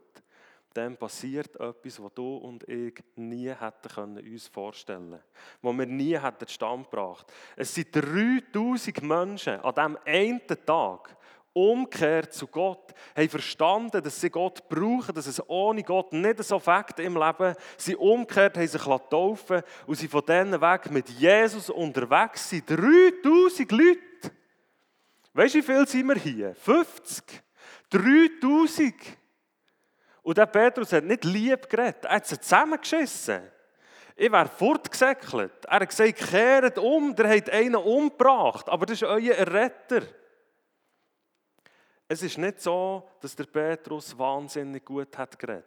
dann 0.74 0.97
passiert 0.97 1.55
etwas, 1.55 2.03
was 2.03 2.13
du 2.13 2.35
und 2.35 2.67
ich 2.67 3.01
nie 3.15 3.47
hätten 3.47 3.88
können 3.88 4.17
uns 4.17 4.50
vorstellen 4.50 5.12
können. 5.12 5.24
Was 5.62 5.77
wir 5.77 5.85
nie 5.85 6.19
hätten 6.19 6.47
Stand 6.50 6.91
gebracht. 6.91 7.31
Es 7.55 7.74
sind 7.74 7.95
3000 7.95 9.01
Menschen 9.01 9.62
an 9.62 9.74
diesem 9.74 9.97
einen 10.05 10.65
Tag, 10.65 11.15
umkehrt 11.55 12.33
zu 12.33 12.47
Gott, 12.47 12.93
haben 13.15 13.29
verstanden, 13.29 14.03
dass 14.03 14.19
sie 14.19 14.29
Gott 14.29 14.67
brauchen, 14.67 15.15
dass 15.15 15.25
es 15.25 15.41
ohne 15.50 15.83
Gott 15.83 16.12
nicht 16.12 16.43
so 16.43 16.59
fängt 16.59 17.00
im 17.00 17.15
Leben. 17.15 17.55
Sie 17.77 17.95
umkehrt, 17.95 18.57
haben 18.57 18.67
sich 18.67 18.81
taufen 18.81 19.62
und 19.88 19.95
sie 19.95 20.09
von 20.09 20.25
denen 20.25 20.59
weg 20.59 20.91
mit 20.91 21.07
Jesus 21.09 21.69
unterwegs 21.69 22.50
sind. 22.50 22.69
3000 22.69 23.71
Leute. 23.71 24.01
Weißt 25.33 25.55
du, 25.55 25.59
wie 25.59 25.63
viel 25.63 25.88
sind 25.88 26.07
wir 26.07 26.15
hier? 26.15 26.55
50? 26.55 27.24
3000. 27.89 28.93
Und 30.24 30.38
der 30.38 30.47
Petrus 30.47 30.91
hat 30.91 31.05
nicht 31.05 31.24
lieb 31.24 31.69
geredet, 31.69 32.03
er 32.03 32.15
hat 32.15 32.27
sie 32.27 32.39
zusammengeschissen. 32.39 33.41
Ich 34.17 34.31
wäre 34.31 34.50
fortgesäckelt. 34.50 35.65
Er 35.65 35.79
hat 35.79 35.89
gesagt, 35.89 36.17
kehrt 36.17 36.77
um, 36.79 37.15
der 37.15 37.29
hat 37.29 37.50
einen 37.50 37.75
umgebracht, 37.75 38.67
aber 38.67 38.85
das 38.85 39.01
ist 39.01 39.07
euer 39.07 39.47
Retter. 39.47 40.01
Es 42.07 42.21
ist 42.21 42.38
nicht 42.38 42.62
so, 42.62 43.09
dass 43.19 43.35
der 43.35 43.45
Petrus 43.45 44.17
wahnsinnig 44.17 44.85
gut 44.85 45.17
hat 45.17 45.39
geredet. 45.39 45.65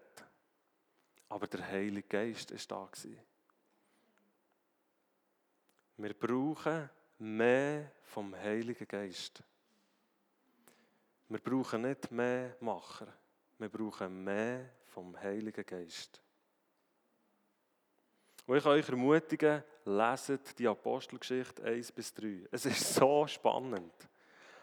Aber 1.29 1.47
der 1.47 1.67
Heilige 1.67 2.09
Geist 2.09 2.51
ist 2.53 2.71
da. 2.71 2.89
Wir 5.97 6.15
brauchen 6.15 6.89
mehr 7.19 7.91
vom 8.05 8.35
Heiligen 8.35 8.87
Geist. 8.87 9.43
Wir 11.29 11.41
brauchen 11.41 11.83
nicht 11.83 12.11
mehr 12.13 12.57
Macher. 12.61 13.09
Wir 13.59 13.69
brauchen 13.69 14.23
mehr 14.23 14.71
vom 14.87 15.21
Heiligen 15.21 15.67
Geist. 15.67 16.23
Und 18.47 18.57
ich 18.57 18.63
kann 18.63 18.73
euch 18.73 18.89
ermutigen, 18.89 19.63
leset 19.85 20.59
die 20.59 20.69
Apostelgeschichte 20.69 21.63
1 21.65 21.93
bis 21.93 22.15
3. 22.15 22.49
Es 22.51 22.65
ist 22.65 22.95
so 22.95 23.27
spannend. 23.27 23.93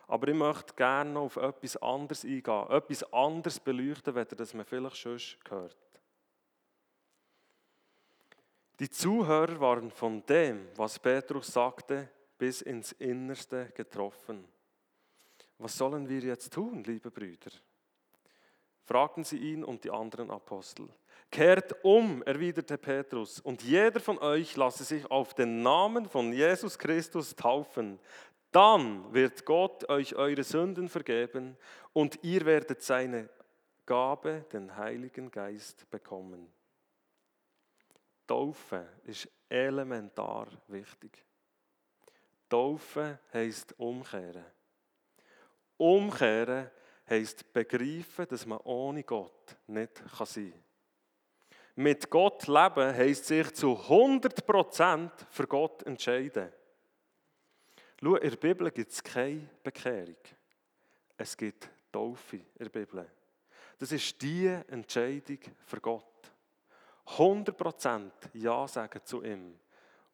Aber 0.07 0.27
ich 0.27 0.35
möchte 0.35 0.73
gerne 0.75 1.11
noch 1.11 1.23
auf 1.23 1.37
etwas 1.37 1.77
anderes 1.77 2.23
eingehen, 2.23 2.69
etwas 2.69 3.13
anderes 3.13 3.59
beleuchten, 3.59 4.13
wenn 4.13 4.27
das 4.27 4.53
man 4.53 4.65
vielleicht 4.65 4.97
schon 4.97 5.19
gehört. 5.43 5.77
Die 8.79 8.89
Zuhörer 8.89 9.59
waren 9.59 9.89
von 9.89 10.25
dem, 10.25 10.67
was 10.75 10.99
Petrus 10.99 11.47
sagte, 11.47 12.09
bis 12.37 12.61
ins 12.61 12.91
Innerste 12.93 13.71
getroffen. 13.73 14.45
Was 15.57 15.77
sollen 15.77 16.09
wir 16.09 16.19
jetzt 16.19 16.53
tun, 16.53 16.83
liebe 16.83 17.09
Brüder? 17.09 17.51
fragten 18.85 19.23
sie 19.23 19.37
ihn 19.37 19.63
und 19.63 19.83
die 19.83 19.89
anderen 19.89 20.29
Apostel. 20.29 20.87
Kehrt 21.31 21.83
um, 21.83 22.21
erwiderte 22.23 22.77
Petrus, 22.77 23.39
und 23.39 23.63
jeder 23.63 23.99
von 23.99 24.19
euch 24.19 24.55
lasse 24.55 24.83
sich 24.83 25.09
auf 25.09 25.33
den 25.33 25.63
Namen 25.63 26.07
von 26.07 26.31
Jesus 26.31 26.77
Christus 26.77 27.35
taufen, 27.35 27.99
dann 28.55 29.13
wird 29.13 29.45
Gott 29.45 29.89
euch 29.89 30.15
eure 30.15 30.43
Sünden 30.43 30.87
vergeben 30.87 31.57
und 31.91 32.23
ihr 32.23 32.45
werdet 32.45 32.81
seine 32.81 33.29
Gabe, 33.85 34.45
den 34.53 34.77
Heiligen 34.77 35.29
Geist, 35.29 35.89
bekommen. 35.89 36.47
Taufe 38.25 38.87
ist 39.03 39.27
elementar 39.49 40.47
wichtig. 40.69 41.25
Taufe 42.47 43.19
heißt 43.33 43.77
umkehren. 43.77 44.45
Umkehren 45.75 46.71
heißt 47.09 47.51
begreifen, 47.51 48.25
dass 48.29 48.45
man 48.45 48.59
ohne 48.59 49.03
Gott 49.03 49.57
nicht 49.67 49.97
sein 49.97 50.51
kann. 50.51 50.63
Mit 51.75 52.09
Gott 52.09 52.47
leben 52.47 52.95
heißt 52.95 53.25
sich 53.25 53.53
zu 53.53 53.73
100% 53.73 55.11
für 55.29 55.45
Gott 55.45 55.83
entscheiden. 55.83 56.53
Schau, 58.05 58.17
in 58.17 58.29
der 58.29 58.37
Bibel 58.37 58.69
gibt 58.69 58.91
es 58.91 59.03
keine 59.03 59.49
Bekehrung. 59.63 60.15
Es 61.17 61.35
gibt 61.35 61.67
Taufe 61.91 62.35
in 62.35 62.45
der 62.59 62.69
Bibel. 62.69 63.09
Das 63.79 63.91
ist 63.91 64.21
die 64.21 64.45
Entscheidung 64.45 65.39
für 65.65 65.81
Gott. 65.81 66.31
100% 67.07 68.11
Ja 68.33 68.67
sagen 68.67 69.01
zu 69.03 69.23
ihm 69.23 69.57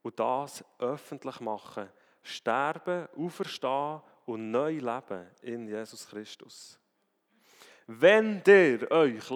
und 0.03 0.17
das 0.17 0.63
öffentlich 0.79 1.41
machen, 1.41 1.89
sterben, 2.23 3.09
auferstehen 3.17 4.01
und 4.25 4.51
neu 4.51 4.77
leben 4.77 5.27
in 5.41 5.67
Jesus 5.67 6.07
Christus. 6.07 6.79
Wenn 7.87 8.41
ihr 8.47 8.89
euch 8.89 9.27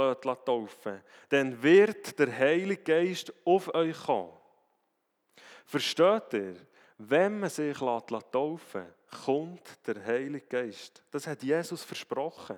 taufen 0.46 1.04
dann 1.28 1.62
wird 1.62 2.18
der 2.18 2.32
Heilige 2.32 2.84
Geist 2.84 3.34
auf 3.44 3.76
euch 3.76 4.02
kommen. 4.02 4.32
Versteht 5.66 6.32
ihr? 6.32 6.56
Wenn 6.98 7.40
man 7.40 7.50
sich 7.50 7.78
taufen 7.78 8.82
lässt, 8.82 9.26
kommt 9.26 9.88
der 9.88 10.04
Heilige 10.06 10.46
Geist. 10.46 11.04
Das 11.12 11.28
hat 11.28 11.44
Jesus 11.44 11.84
versprochen. 11.84 12.58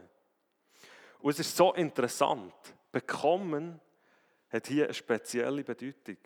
Und 1.20 1.32
es 1.32 1.40
ist 1.40 1.56
so 1.56 1.74
interessant. 1.74 2.54
Bekommen 2.92 3.80
hat 4.50 4.68
hier 4.68 4.86
eine 4.86 4.94
spezielle 4.94 5.64
Bedeutung. 5.64 6.18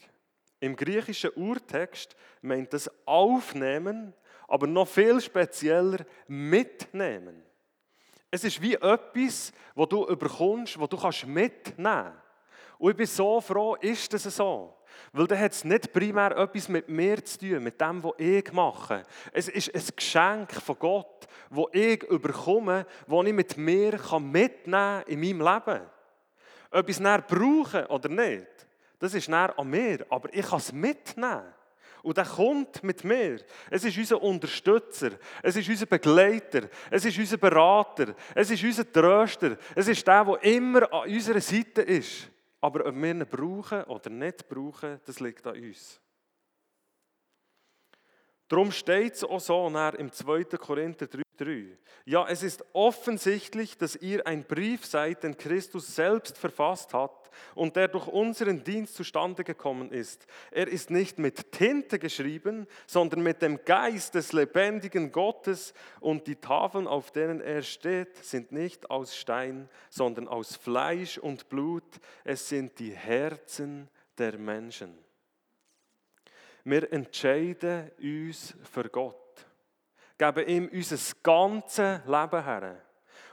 Im 0.59 0.75
griechischen 0.75 1.31
Urtext 1.35 2.15
meint 2.41 2.71
das 2.73 2.89
aufnehmen, 3.05 4.13
aber 4.47 4.67
noch 4.67 4.87
viel 4.87 5.19
spezieller 5.19 6.05
mitnehmen. 6.27 7.43
Es 8.29 8.43
ist 8.43 8.61
wie 8.61 8.75
etwas, 8.75 9.51
wo 9.73 9.85
du 9.85 10.07
überkommst, 10.07 10.79
wo 10.79 10.87
du 10.87 10.97
kannst 10.97 11.25
mitnehmen. 11.25 12.13
Und 12.77 12.91
ich 12.91 12.97
bin 12.97 13.05
so 13.05 13.41
froh, 13.41 13.75
ist 13.75 14.13
das 14.13 14.23
so. 14.23 14.77
Weil 15.13 15.27
dann 15.27 15.39
hat 15.39 15.51
es 15.51 15.63
nicht 15.63 15.91
primär 15.91 16.35
etwas 16.37 16.69
mit 16.69 16.87
mir 16.87 17.23
zu 17.23 17.39
tun, 17.39 17.63
mit 17.63 17.79
dem, 17.79 18.03
was 18.03 18.13
ich 18.17 18.51
mache. 18.53 19.03
Es 19.33 19.47
ist 19.47 19.73
ein 19.75 19.95
Geschenk 19.95 20.53
von 20.53 20.79
Gott, 20.79 21.27
das 21.49 21.65
ich 21.73 22.03
überkomme, 22.03 22.85
das 23.07 23.25
ich 23.25 23.33
mit 23.33 23.57
mir 23.57 23.99
mitnehmen 24.19 25.03
kann 25.03 25.03
in 25.07 25.19
meinem 25.19 25.41
Leben. 25.41 25.81
Ob 26.71 26.87
ich 26.87 26.95
es 26.95 27.01
näher 27.01 27.21
brauche 27.21 27.87
oder 27.87 28.09
nicht, 28.09 28.47
das 28.99 29.13
ist 29.13 29.27
näher 29.27 29.53
an 29.57 29.69
mir, 29.69 30.05
aber 30.09 30.33
ich 30.33 30.47
kann 30.47 30.59
es 30.59 30.71
mitnehmen. 30.71 31.43
Und 32.03 32.17
er 32.17 32.25
kommt 32.25 32.83
mit 32.83 33.03
mir. 33.03 33.39
Es 33.69 33.83
ist 33.83 33.97
unser 33.97 34.21
Unterstützer, 34.21 35.11
es 35.43 35.55
ist 35.55 35.69
unser 35.69 35.85
Begleiter, 35.85 36.63
es 36.89 37.05
ist 37.05 37.17
unser 37.17 37.37
Berater, 37.37 38.15
es 38.33 38.49
ist 38.49 38.63
unser 38.63 38.91
Tröster, 38.91 39.57
es 39.75 39.87
ist 39.87 40.07
der, 40.07 40.25
der 40.25 40.43
immer 40.43 40.91
an 40.91 41.09
unserer 41.09 41.41
Seite 41.41 41.81
ist. 41.81 42.27
Aber 42.61 42.85
ob 42.85 42.95
wir 42.95 43.11
ihn 43.11 43.25
brauchen 43.27 43.83
oder 43.85 44.09
nicht 44.09 44.47
brauchen, 44.47 45.01
das 45.05 45.19
liegt 45.19 45.45
an 45.47 45.55
uns. 45.55 45.99
Darum 48.47 48.71
steht 48.71 49.15
es 49.15 49.23
auch 49.23 49.39
so 49.39 49.67
im 49.67 50.11
2. 50.11 50.43
Korinther 50.57 51.07
3,3. 51.07 51.77
Ja, 52.05 52.27
es 52.27 52.43
ist 52.43 52.63
offensichtlich, 52.73 53.77
dass 53.77 53.95
ihr 53.95 54.25
ein 54.27 54.43
Brief 54.43 54.85
seid, 54.85 55.23
den 55.23 55.37
Christus 55.37 55.95
selbst 55.95 56.37
verfasst 56.37 56.93
hat 56.93 57.20
und 57.55 57.75
der 57.75 57.87
durch 57.87 58.07
unseren 58.07 58.63
Dienst 58.63 58.95
zustande 58.95 59.43
gekommen 59.43 59.91
ist. 59.91 60.25
Er 60.51 60.67
ist 60.67 60.89
nicht 60.89 61.19
mit 61.19 61.51
Tinte 61.51 61.99
geschrieben, 61.99 62.67
sondern 62.87 63.21
mit 63.23 63.41
dem 63.41 63.63
Geist 63.65 64.15
des 64.15 64.33
lebendigen 64.33 65.11
Gottes 65.11 65.73
und 65.99 66.27
die 66.27 66.35
Tafeln, 66.35 66.87
auf 66.87 67.11
denen 67.11 67.41
er 67.41 67.61
steht, 67.61 68.17
sind 68.17 68.51
nicht 68.51 68.89
aus 68.89 69.15
Stein, 69.15 69.69
sondern 69.89 70.27
aus 70.27 70.55
Fleisch 70.55 71.17
und 71.17 71.49
Blut. 71.49 71.83
Es 72.23 72.49
sind 72.49 72.79
die 72.79 72.95
Herzen 72.95 73.89
der 74.17 74.37
Menschen. 74.37 74.97
Wir 76.63 76.91
entscheiden 76.93 77.91
uns 77.99 78.53
für 78.71 78.87
Gott, 78.89 79.45
geben 80.17 80.47
ihm 80.47 80.69
unser 80.71 80.97
ganzes 81.23 82.01
Leben 82.05 82.43
her. 82.43 82.90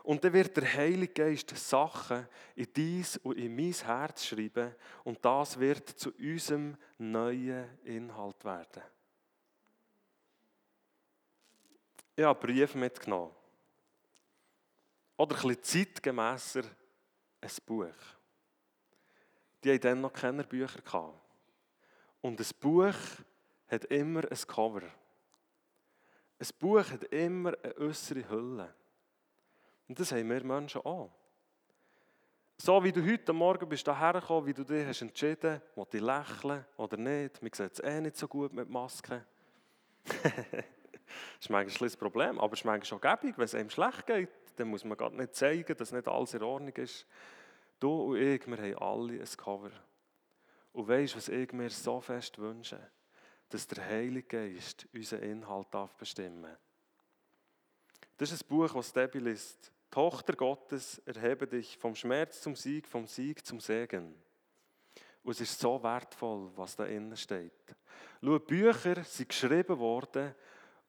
Und 0.08 0.24
dann 0.24 0.32
wird 0.32 0.56
der 0.56 0.72
Heilige 0.72 1.12
Geist 1.12 1.54
Sachen 1.54 2.26
in 2.56 2.72
dies 2.74 3.18
und 3.18 3.36
in 3.36 3.54
mein 3.54 3.74
Herz 3.74 4.24
schreiben 4.24 4.74
und 5.04 5.22
das 5.22 5.60
wird 5.60 5.86
zu 5.86 6.10
unserem 6.14 6.78
neuen 6.96 7.78
Inhalt 7.84 8.42
werden. 8.42 8.84
Ich 12.16 12.24
habe 12.24 12.40
Briefe 12.40 12.78
mitgenommen. 12.78 13.34
Oder 15.18 15.36
ein 15.36 15.42
bisschen 15.42 15.62
zeitgemässer 15.62 16.62
ein 17.42 17.50
Buch. 17.66 17.92
Die 19.62 19.74
hatten 19.74 19.82
dann 19.82 20.00
noch 20.00 20.14
keine 20.14 20.42
Bücher. 20.42 21.12
Und 22.22 22.40
ein 22.40 22.46
Buch 22.58 22.94
hat 23.66 23.84
immer 23.84 24.22
ein 24.22 24.46
Cover. 24.46 24.84
Ein 26.38 26.48
Buch 26.58 26.90
hat 26.90 27.04
immer 27.12 27.52
eine 27.62 27.76
äußere 27.76 28.26
Hülle. 28.30 28.74
Und 29.88 29.99
das 29.99 30.12
haben 30.12 30.28
wir 30.28 30.45
Menschen 30.45 30.83
auch. 30.83 31.11
So 32.61 32.83
wie 32.83 32.92
du 32.92 33.04
heute 33.04 33.33
Morgen 33.33 33.68
bist 33.68 33.85
hierher 33.85 34.23
wie 34.45 34.52
du 34.52 34.64
dich 34.64 34.87
hast 34.87 35.00
entschieden, 35.02 35.62
ob 35.76 35.95
ich 35.95 36.00
lächeln 36.00 36.64
oder 36.76 36.97
nicht. 36.97 37.40
Man 37.40 37.52
sieht 37.52 37.73
es 37.73 37.80
eh 37.80 38.00
nicht 38.00 38.16
so 38.16 38.26
gut 38.26 38.52
mit 38.52 38.68
Masken. 38.68 39.25
das 40.04 40.14
ist 41.40 41.50
manchmal 41.50 41.88
ein 41.88 41.99
Problem, 41.99 42.40
aber 42.40 42.52
es 42.52 42.61
ist 42.61 42.64
manchmal 42.64 42.85
schon 42.85 43.00
gäbig, 43.00 43.38
wenn 43.38 43.45
es 43.45 43.54
einem 43.54 43.71
schlecht 43.71 44.07
geht, 44.07 44.30
dann 44.57 44.68
muss 44.68 44.85
man 44.85 44.99
gar 44.99 45.11
nicht 45.11 45.37
zeigen, 45.37 45.76
dass 45.76 45.92
nicht 45.92 46.09
alles 46.09 46.35
in 46.35 46.42
Ordnung 46.42 46.75
ist. 46.75 47.07
Du 47.78 48.12
und 48.12 48.16
ich, 48.16 48.45
wir 48.47 48.57
haben 48.57 48.78
alle 48.78 49.21
ein 49.21 49.37
Cover. 49.37 49.71
Und 50.73 50.88
weißt 50.88 51.14
du, 51.14 51.16
was 51.16 51.28
ich 51.28 51.52
mir 51.52 51.71
so 51.71 52.00
fest 52.00 52.38
wünsche? 52.38 52.80
Dass 53.49 53.66
der 53.68 53.87
Heilige 53.87 54.26
Geist 54.26 54.87
unseren 54.92 55.23
Inhalt 55.23 55.68
bestimmen 55.97 56.42
darf. 56.42 56.59
Das 58.16 58.33
ist 58.33 58.42
ein 58.42 58.49
Buch, 58.49 58.75
das 58.75 58.92
Debbie 58.92 59.21
liest. 59.21 59.73
Tochter 59.90 60.35
Gottes, 60.35 60.99
erhebe 61.07 61.47
dich 61.47 61.78
vom 61.78 61.95
Schmerz 61.95 62.40
zum 62.40 62.54
Sieg, 62.54 62.87
vom 62.87 63.07
Sieg 63.07 63.45
zum 63.45 63.61
Segen. 63.61 64.14
Und 65.23 65.33
es 65.33 65.40
ist 65.40 65.59
so 65.59 65.83
wertvoll, 65.83 66.50
was 66.57 66.76
da 66.76 66.85
innen 66.85 67.16
steht. 67.16 67.52
Schau, 68.23 68.38
Bücher 68.38 69.02
sind 69.04 69.28
geschrieben 69.28 69.78
worden 69.78 70.35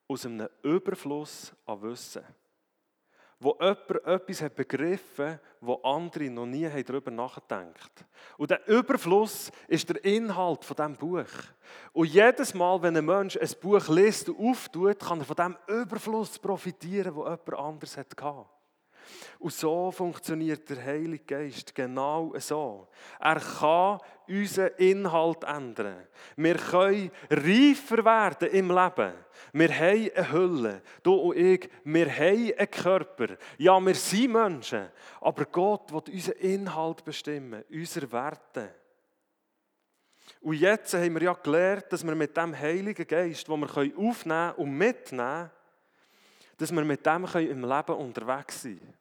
aus 0.08 0.26
einem 0.26 0.48
Überfluss 0.62 1.52
an 1.66 1.82
Wissen. 1.82 2.24
Wo 3.38 3.56
jemand 3.58 4.04
etwas 4.04 4.42
hat 4.42 4.54
begriffen 4.54 5.40
wo 5.62 5.74
andere 5.82 6.30
noch 6.30 6.46
nie 6.46 6.68
darüber 6.82 7.10
nachgedacht 7.10 8.04
Und 8.36 8.50
der 8.50 8.66
Überfluss 8.66 9.50
ist 9.68 9.88
der 9.88 10.04
Inhalt 10.04 10.64
von 10.64 10.76
diesem 10.76 10.96
Buch. 10.96 11.28
Und 11.92 12.08
jedes 12.08 12.54
Mal, 12.54 12.80
wenn 12.82 12.96
ein 12.96 13.04
Mensch 13.04 13.36
ein 13.36 13.50
Buch 13.60 13.88
liest 13.88 14.28
und 14.28 14.50
auftut, 14.50 14.98
kann 14.98 15.20
er 15.20 15.24
von 15.24 15.36
diesem 15.36 15.56
Überfluss 15.82 16.38
profitieren, 16.38 17.14
wo 17.14 17.24
jemand 17.24 17.54
anderes 17.54 17.96
hatte. 17.96 18.46
Und 19.38 19.52
so 19.52 19.90
funktioniert 19.90 20.68
der 20.68 20.84
Heilige 20.84 21.24
Geist 21.24 21.74
genau 21.74 22.32
so. 22.38 22.88
Er 23.18 23.40
kann 23.40 23.98
unseren 24.28 24.70
Inhalt 24.76 25.44
ändern. 25.44 26.06
Wir 26.36 26.56
können 26.56 27.10
reifer 27.30 28.04
werden 28.04 28.48
im 28.50 28.68
Leben. 28.68 29.12
Wir 29.52 29.74
haben 29.74 30.10
eine 30.14 30.32
Hülle. 30.32 30.82
Du 31.02 31.14
und 31.14 31.36
ich, 31.36 31.68
wir 31.84 32.10
haben 32.10 32.52
einen 32.56 32.70
Körper. 32.70 33.36
Ja, 33.58 33.80
wir 33.80 33.94
sind 33.94 34.32
Menschen. 34.32 34.88
Aber 35.20 35.44
Gott 35.46 35.92
will 35.92 36.14
unseren 36.14 36.38
Inhalt 36.38 37.04
bestimmen, 37.04 37.64
unsere 37.70 38.12
Werte. 38.12 38.74
Und 40.40 40.54
jetzt 40.54 40.94
haben 40.94 41.14
wir 41.14 41.22
ja 41.22 41.32
gelernt, 41.34 41.86
dass 41.90 42.04
wir 42.04 42.14
mit 42.14 42.36
dem 42.36 42.58
Heiligen 42.58 43.06
Geist, 43.06 43.48
den 43.48 43.60
wir 43.60 43.98
aufnehmen 43.98 44.52
und 44.56 44.70
mitnehmen 44.70 45.26
können, 45.26 45.50
dass 46.56 46.72
wir 46.72 46.84
mit 46.84 47.04
dem 47.04 47.24
im 47.24 47.64
Leben 47.64 47.96
unterwegs 47.96 48.62
sein 48.62 48.78
können. 48.78 48.99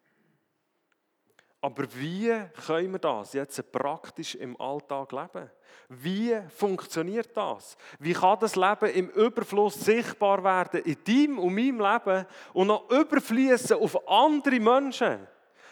Aber 1.61 1.83
wie 1.95 2.33
können 2.65 2.93
wir 2.93 2.99
das 2.99 3.33
jetzt 3.33 3.71
praktisch 3.71 4.35
im 4.35 4.59
Alltag 4.61 5.11
leben? 5.11 5.49
Wie 5.89 6.39
funktioniert 6.55 7.35
das? 7.35 7.75
Wie 7.99 8.13
kann 8.13 8.39
das 8.39 8.55
Leben 8.55 8.89
im 8.91 9.09
Überfluss 9.09 9.73
sichtbar 9.73 10.43
werden 10.43 10.81
in 10.83 11.03
deinem 11.03 11.39
und 11.39 11.53
meinem 11.53 11.79
Leben 11.81 12.25
und 12.53 12.67
noch 12.67 12.89
überfließen 12.89 13.77
auf 13.77 14.07
andere 14.07 14.59
Menschen? 14.59 15.27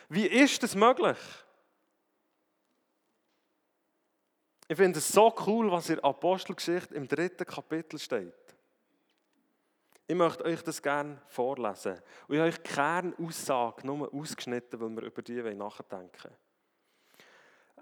Wie 0.09 0.25
ist 0.25 0.61
das 0.61 0.75
möglich? 0.75 1.17
Ich 4.67 4.75
finde 4.75 4.99
es 4.99 5.07
so 5.07 5.33
cool, 5.45 5.71
was 5.71 5.89
in 5.89 6.01
Apostelgeschichte 6.01 6.93
im 6.95 7.07
dritten 7.07 7.45
Kapitel 7.45 7.97
steht. 7.97 8.46
Ich 10.09 10.15
möchte 10.15 10.45
euch 10.45 10.63
das 10.63 10.81
gerne 10.81 11.21
vorlesen. 11.27 11.99
Und 12.27 12.35
ich 12.35 12.39
habe 12.39 12.49
euch 12.49 12.63
keine 12.63 13.13
Aussage 13.19 13.85
nur 13.85 14.13
ausgeschnitten, 14.13 14.79
weil 14.79 14.89
wir 14.89 15.03
über 15.03 15.21
die 15.21 15.41
nachdenken 15.53 16.31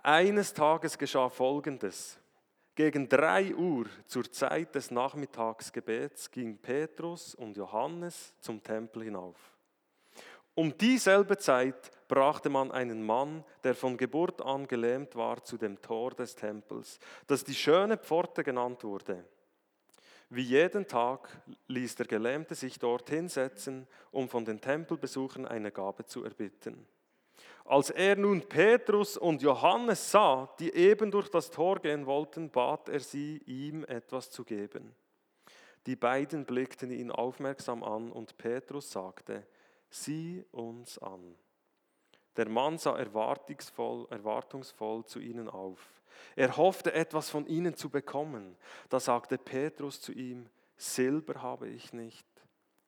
Eines 0.01 0.51
Tages 0.51 0.97
geschah 0.97 1.29
Folgendes. 1.29 2.19
Gegen 2.73 3.07
drei 3.07 3.53
Uhr 3.53 3.85
zur 4.07 4.29
Zeit 4.31 4.73
des 4.73 4.89
Nachmittagsgebets 4.89 6.29
ging 6.31 6.57
Petrus 6.57 7.35
und 7.35 7.55
Johannes 7.55 8.33
zum 8.39 8.61
Tempel 8.61 9.03
hinauf. 9.03 9.37
Um 10.55 10.75
dieselbe 10.75 11.37
Zeit 11.37 11.91
brachte 12.07 12.49
man 12.49 12.71
einen 12.71 13.05
Mann, 13.05 13.43
der 13.63 13.75
von 13.75 13.97
Geburt 13.97 14.41
an 14.41 14.67
gelähmt 14.67 15.15
war, 15.15 15.43
zu 15.43 15.57
dem 15.57 15.81
Tor 15.81 16.11
des 16.11 16.33
Tempels, 16.33 16.99
das 17.27 17.43
die 17.43 17.53
schöne 17.53 17.97
Pforte 17.97 18.43
genannt 18.43 18.83
wurde. 18.83 19.25
Wie 20.29 20.41
jeden 20.41 20.87
Tag 20.87 21.29
ließ 21.67 21.95
der 21.95 22.07
Gelähmte 22.07 22.55
sich 22.55 22.79
dort 22.79 23.09
hinsetzen, 23.09 23.87
um 24.11 24.27
von 24.27 24.43
den 24.43 24.59
Tempelbesuchern 24.59 25.45
eine 25.45 25.71
Gabe 25.71 26.05
zu 26.05 26.23
erbitten. 26.23 26.87
Als 27.63 27.89
er 27.89 28.15
nun 28.15 28.41
Petrus 28.41 29.17
und 29.17 29.41
Johannes 29.41 30.11
sah, 30.11 30.49
die 30.59 30.73
eben 30.73 31.09
durch 31.09 31.29
das 31.29 31.49
Tor 31.49 31.79
gehen 31.79 32.05
wollten, 32.05 32.49
bat 32.49 32.89
er 32.89 32.99
sie, 32.99 33.41
ihm 33.45 33.83
etwas 33.85 34.29
zu 34.29 34.43
geben. 34.43 34.95
Die 35.87 35.95
beiden 35.95 36.45
blickten 36.45 36.91
ihn 36.91 37.11
aufmerksam 37.11 37.83
an 37.83 38.11
und 38.11 38.37
Petrus 38.37 38.91
sagte, 38.91 39.45
sieh 39.89 40.43
uns 40.51 40.97
an. 40.99 41.35
Der 42.37 42.49
Mann 42.49 42.77
sah 42.77 42.97
erwartungsvoll, 42.97 44.07
erwartungsvoll 44.09 45.05
zu 45.05 45.19
ihnen 45.19 45.49
auf. 45.49 45.79
Er 46.35 46.57
hoffte 46.57 46.93
etwas 46.93 47.29
von 47.29 47.45
ihnen 47.47 47.75
zu 47.75 47.89
bekommen. 47.89 48.57
Da 48.89 48.99
sagte 48.99 49.37
Petrus 49.37 50.01
zu 50.01 50.11
ihm, 50.11 50.49
Silber 50.77 51.41
habe 51.41 51.67
ich 51.67 51.93
nicht 51.93 52.27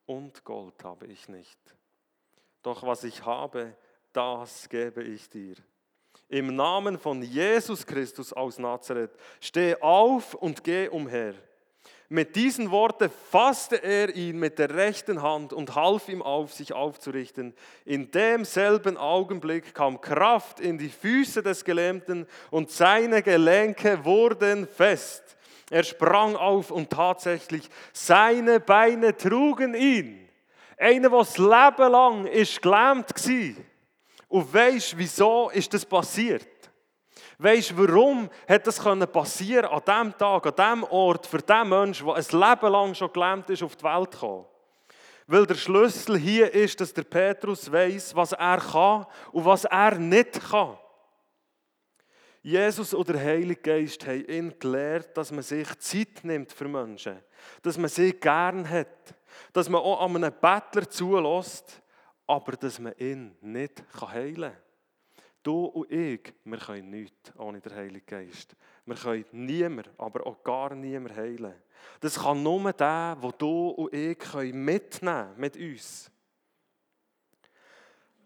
und 0.05 0.43
Gold 0.43 0.83
habe 0.83 1.07
ich 1.07 1.29
nicht. 1.29 1.59
Doch 2.63 2.83
was 2.83 3.03
ich 3.03 3.25
habe, 3.25 3.75
das 4.13 4.67
gebe 4.69 5.03
ich 5.03 5.29
dir. 5.29 5.55
Im 6.29 6.55
Namen 6.55 6.97
von 6.97 7.21
Jesus 7.21 7.85
Christus 7.85 8.33
aus 8.33 8.59
Nazareth, 8.59 9.11
steh 9.39 9.75
auf 9.75 10.33
und 10.33 10.63
geh 10.63 10.89
umher. 10.89 11.35
Mit 12.09 12.37
diesen 12.37 12.71
Worten 12.71 13.11
fasste 13.31 13.83
er 13.83 14.15
ihn 14.15 14.39
mit 14.39 14.59
der 14.59 14.73
rechten 14.73 15.21
Hand 15.21 15.51
und 15.51 15.75
half 15.75 16.07
ihm 16.07 16.21
auf, 16.21 16.53
sich 16.53 16.71
aufzurichten. 16.71 17.53
In 17.83 18.11
demselben 18.11 18.95
Augenblick 18.95 19.73
kam 19.75 19.99
Kraft 19.99 20.61
in 20.61 20.77
die 20.77 20.87
Füße 20.87 21.43
des 21.43 21.65
Gelähmten 21.65 22.25
und 22.49 22.71
seine 22.71 23.21
Gelenke 23.21 24.05
wurden 24.05 24.67
fest. 24.67 25.35
Er 25.69 25.83
sprang 25.83 26.37
auf 26.37 26.71
und 26.71 26.91
tatsächlich, 26.91 27.69
seine 27.91 28.61
Beine 28.61 29.17
trugen 29.17 29.73
ihn. 29.73 30.29
Einer, 30.77 31.09
der 31.09 31.19
das 31.19 31.37
Leben 31.37 31.91
lang 31.91 32.25
ist 32.25 32.61
gelähmt 32.61 33.09
war. 33.09 33.63
Und 34.29 34.53
weisst, 34.53 34.97
wieso 34.97 35.49
ist 35.49 35.73
das 35.73 35.85
passiert? 35.85 36.47
Weißt 37.39 37.71
du, 37.71 37.77
warum 37.77 38.29
hat 38.47 38.65
das 38.65 38.79
passieren 38.79 39.65
an 39.65 39.81
diesem 39.85 40.17
Tag, 40.17 40.47
an 40.47 40.55
diesem 40.55 40.83
Ort, 40.91 41.27
für 41.27 41.37
den 41.37 41.69
Menschen, 41.69 42.07
der 42.07 42.15
ein 42.15 42.23
Leben 42.23 42.71
lang 42.71 42.95
schon 42.95 43.13
gelähmt 43.13 43.49
ist, 43.51 43.61
auf 43.61 43.75
die 43.75 43.83
Welt 43.83 44.11
gekommen? 44.11 44.45
Weil 45.27 45.45
der 45.45 45.55
Schlüssel 45.55 46.17
hier 46.17 46.51
ist, 46.51 46.79
dass 46.81 46.93
der 46.93 47.03
Petrus 47.03 47.71
weiß, 47.71 48.15
was 48.15 48.31
er 48.31 48.57
kann 48.57 49.05
und 49.31 49.45
was 49.45 49.65
er 49.65 49.99
nicht 49.99 50.39
kann. 50.49 50.77
Jesus 52.41 52.93
und 52.93 53.09
der 53.09 53.19
Heilige 53.19 53.61
Geist 53.61 54.07
haben 54.07 54.25
ihn 54.25 54.57
gelehrt, 54.57 55.15
dass 55.17 55.31
man 55.31 55.43
sich 55.43 55.67
Zeit 55.79 56.23
nimmt 56.23 56.53
für 56.53 56.67
Menschen, 56.67 57.19
dass 57.61 57.77
man 57.77 57.89
sie 57.89 58.13
gern 58.13 58.67
hat, 58.67 58.87
dass 59.51 59.67
man 59.67 59.81
auch 59.81 60.01
an 60.01 60.15
einen 60.15 60.33
Bettler 60.39 60.89
zulässt, 60.89 61.81
aber 62.25 62.53
dass 62.53 62.79
man 62.79 62.93
ihn 62.97 63.35
nicht 63.41 63.83
heilen 63.99 64.53
kann. 64.53 64.66
Du 65.47 65.67
und 65.67 65.89
ich, 65.89 66.33
wir 66.43 66.57
können 66.57 66.89
nichts 66.89 67.31
ohne 67.37 67.61
den 67.61 67.73
Heiligen 67.73 68.05
Geist. 68.05 68.53
Wir 68.85 68.95
können 68.95 69.23
niemand, 69.31 69.89
aber 69.97 70.27
auch 70.27 70.43
gar 70.43 70.75
niemand 70.75 71.15
heilen. 71.15 71.55
Das 72.01 72.19
kann 72.19 72.43
nur 72.43 72.73
der, 72.73 73.15
wo 73.21 73.31
du 73.31 73.69
und 73.69 73.93
ich 73.93 74.19
können 74.19 74.65
mitnehmen 74.65 75.33
mit 75.37 75.55
uns. 75.55 76.11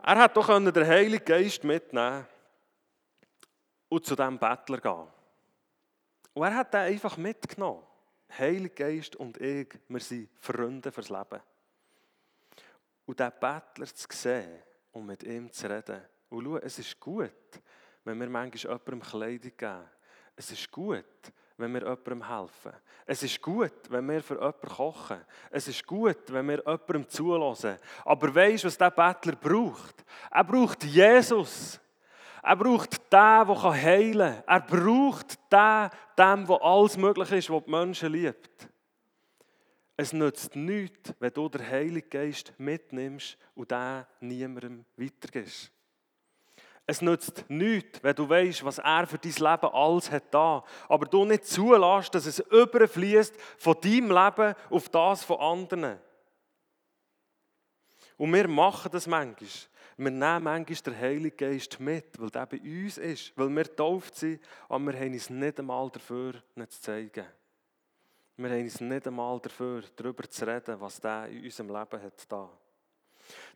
Er 0.02 0.16
hat 0.16 0.36
doch 0.36 0.48
den 0.48 0.88
Heiligen 0.88 1.24
Geist 1.24 1.64
mitnehmen 1.64 2.26
und 3.88 4.04
zu 4.04 4.16
diesem 4.16 4.40
Bettler 4.40 4.80
gehen. 4.80 5.08
Und 6.34 6.44
er 6.44 6.56
hat 6.56 6.74
den 6.74 6.80
einfach 6.80 7.18
mitgenommen. 7.18 7.84
Heiliger 8.36 8.74
Geist 8.74 9.16
und 9.16 9.38
ich, 9.40 9.68
wir 9.88 10.00
sind 10.00 10.28
Freunde 10.40 10.92
fürs 10.92 11.10
Leben. 11.10 11.40
Und 13.06 13.20
diesen 13.20 13.34
Bettler 13.40 13.86
zu 13.86 14.08
sehen, 14.10 14.64
um 14.92 15.06
mit 15.06 15.22
ihm 15.22 15.52
zu 15.52 15.70
reden. 15.70 16.02
Und 16.32 16.46
schau, 16.46 16.58
es 16.58 16.80
ist 16.80 17.00
gut, 17.00 17.32
wenn 18.06 18.20
wir 18.20 18.30
manchmal 18.30 18.80
jemandem 18.80 19.02
Kleidung 19.02 19.52
geben. 19.58 19.90
Es 20.36 20.50
ist 20.50 20.72
gut, 20.72 21.04
wenn 21.58 21.74
wir 21.74 21.82
jemandem 21.82 22.26
helfen. 22.28 22.72
Es 23.06 23.22
ist 23.22 23.42
gut, 23.42 23.74
wenn 23.90 24.10
wir 24.10 24.24
für 24.24 24.36
jemanden 24.36 24.68
kochen. 24.68 25.20
Es 25.50 25.68
ist 25.68 25.86
gut, 25.86 26.32
wenn 26.32 26.48
wir 26.48 26.60
jemandem 26.60 27.10
zulassen. 27.10 27.78
Aber 28.06 28.34
weißt 28.34 28.64
du, 28.64 28.68
was 28.68 28.78
dieser 28.78 28.92
Bettler 28.92 29.36
braucht? 29.36 30.06
Er 30.32 30.44
braucht 30.46 30.86
Jesus. 30.86 31.82
Er 32.42 32.56
braucht 32.56 32.94
den, 33.12 33.48
der 33.48 33.72
heilen 33.74 34.36
kann. 34.36 34.44
Er 34.48 34.62
braucht 34.62 35.38
den, 35.52 35.90
dem, 36.18 36.48
der 36.48 36.62
alles 36.62 36.98
möglich 36.98 37.32
ist, 37.34 37.50
der 37.50 37.60
die 37.60 37.72
Menschen 37.72 38.14
liebt. 38.14 38.70
Es 39.98 40.14
nützt 40.14 40.56
nichts, 40.56 41.14
wenn 41.20 41.34
du 41.34 41.50
den 41.50 41.68
Heiligen 41.68 42.10
Geist 42.10 42.54
mitnimmst 42.58 43.38
und 43.54 43.70
den 43.70 44.06
niemandem 44.22 44.86
weitergibst. 44.96 45.72
Es 46.92 47.02
nützt 47.02 47.46
nichts, 47.48 48.04
wenn 48.04 48.14
du 48.14 48.28
weißt, 48.28 48.66
was 48.66 48.78
er 48.78 49.08
für 49.08 49.18
dein 49.18 49.32
Leben 49.32 49.74
alles 49.74 50.12
hat 50.12 50.26
da, 50.30 50.62
aber 50.90 51.06
du 51.06 51.24
nicht 51.24 51.46
zulässt, 51.46 52.14
dass 52.14 52.26
es 52.26 52.40
überfließt 52.40 53.34
von 53.58 53.78
deinem 53.80 54.12
Leben 54.12 54.56
auf 54.70 54.90
das 54.90 55.24
von 55.24 55.40
anderen. 55.40 55.98
Und 58.18 58.34
wir 58.34 58.46
machen 58.50 58.92
das 58.92 59.08
manchmal. 59.08 59.48
Wir 59.96 60.12
nehmen 60.12 60.44
manchmal 60.44 60.66
den 60.66 61.00
Heiligen 61.00 61.38
Geist 61.38 61.80
mit, 61.80 62.20
weil 62.20 62.30
der 62.30 62.46
bei 62.46 62.60
uns 62.60 62.98
ist, 62.98 63.32
weil 63.38 63.48
wir 63.48 63.64
getauft 63.64 64.18
sind, 64.18 64.42
aber 64.68 64.88
wir 64.88 65.00
haben 65.00 65.14
uns 65.14 65.30
nicht 65.30 65.60
einmal 65.60 65.90
dafür 65.92 66.44
nicht 66.56 66.74
zu 66.74 66.82
zeigen. 66.82 67.26
Wir 68.36 68.50
haben 68.50 68.64
uns 68.64 68.82
nicht 68.82 69.08
einmal 69.08 69.40
dafür, 69.40 69.82
darüber 69.96 70.30
zu 70.30 70.46
reden, 70.46 70.82
was 70.82 71.00
der 71.00 71.28
in 71.30 71.46
unserem 71.46 71.70
Leben 71.70 72.04
hat 72.04 72.30
da. 72.30 72.50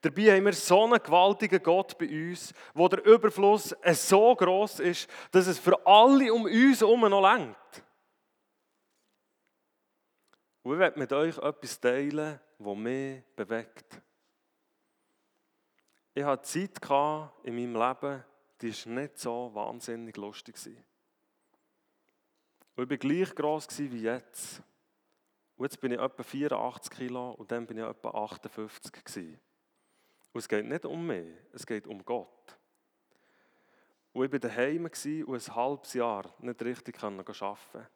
Dabei 0.01 0.35
haben 0.35 0.45
wir 0.45 0.53
so 0.53 0.83
einen 0.83 1.01
gewaltigen 1.01 1.61
Gott 1.61 1.97
bei 1.97 2.07
uns, 2.07 2.53
wo 2.73 2.87
der 2.87 3.05
Überfluss 3.05 3.75
so 3.93 4.35
groß 4.35 4.79
ist, 4.81 5.09
dass 5.31 5.47
es 5.47 5.59
für 5.59 5.85
alle 5.85 6.33
um 6.33 6.45
uns 6.45 6.81
herum 6.81 7.01
noch 7.01 7.21
längt. 7.21 7.55
Und 10.63 10.73
ich 10.73 10.79
werde 10.79 10.99
mit 10.99 11.13
euch 11.13 11.37
etwas 11.37 11.79
teilen, 11.79 12.39
das 12.57 12.75
mich 12.75 13.23
bewegt. 13.35 14.01
Ich 16.15 16.23
hatte 16.23 16.43
Zeit 16.43 16.79
in 17.43 17.55
meinem 17.55 17.75
Leben, 17.75 18.23
die 18.61 18.71
war 18.71 18.93
nicht 18.93 19.19
so 19.19 19.51
wahnsinnig 19.53 20.15
lustig. 20.17 20.55
Und 22.75 22.83
ich 22.83 22.89
war 22.89 22.97
gleich 22.97 23.35
groß 23.35 23.67
wie 23.79 24.01
jetzt. 24.01 24.61
Und 25.55 25.65
jetzt 25.65 25.79
bin 25.79 25.91
ich 25.91 25.99
etwa 25.99 26.23
84 26.23 26.91
Kilo 26.91 27.31
und 27.31 27.51
dann 27.51 27.65
bin 27.65 27.77
ich 27.77 27.83
etwa 27.83 28.09
58 28.09 28.91
gewesen. 28.91 29.39
Und 30.35 30.39
es 30.39 30.49
geht 30.49 30.65
nicht 30.65 30.85
um 30.85 31.07
mich, 31.07 31.33
es 31.53 31.65
geht 31.65 31.87
um 31.87 32.03
Gott. 32.03 32.57
Und 34.11 34.25
ich 34.25 34.31
war 34.33 34.39
daheim 34.39 34.83
und 34.83 35.49
ein 35.49 35.55
halbes 35.55 35.93
Jahr 35.93 36.25
nicht 36.39 36.61
richtig 36.61 37.01
arbeiten. 37.01 37.87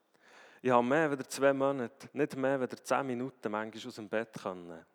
Ich 0.61 0.71
habe 0.71 0.87
mehr 0.87 1.09
als 1.09 1.27
zwei 1.27 1.51
Monate, 1.51 2.07
nicht 2.13 2.37
mehr 2.37 2.61
als 2.61 2.81
zehn 2.81 3.07
Minuten 3.07 3.51
manchmal 3.51 3.87
aus 3.87 3.95
dem 3.95 4.07
Bett 4.07 4.31
können. 4.41 4.85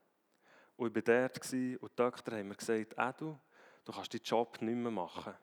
Und 0.79 0.97
ich 0.97 1.07
war 1.07 1.29
dort 1.29 1.37
und 1.37 1.53
die 1.53 1.97
Doktor 1.97 2.39
haben 2.39 2.49
mir 2.49 2.55
gesagt, 2.55 2.95
Edu, 2.97 3.39
du 3.85 3.93
kannst 3.93 4.15
deinen 4.15 4.23
Job 4.23 4.63
nicht 4.63 4.77
mehr 4.77 4.91
machen. 4.91 5.35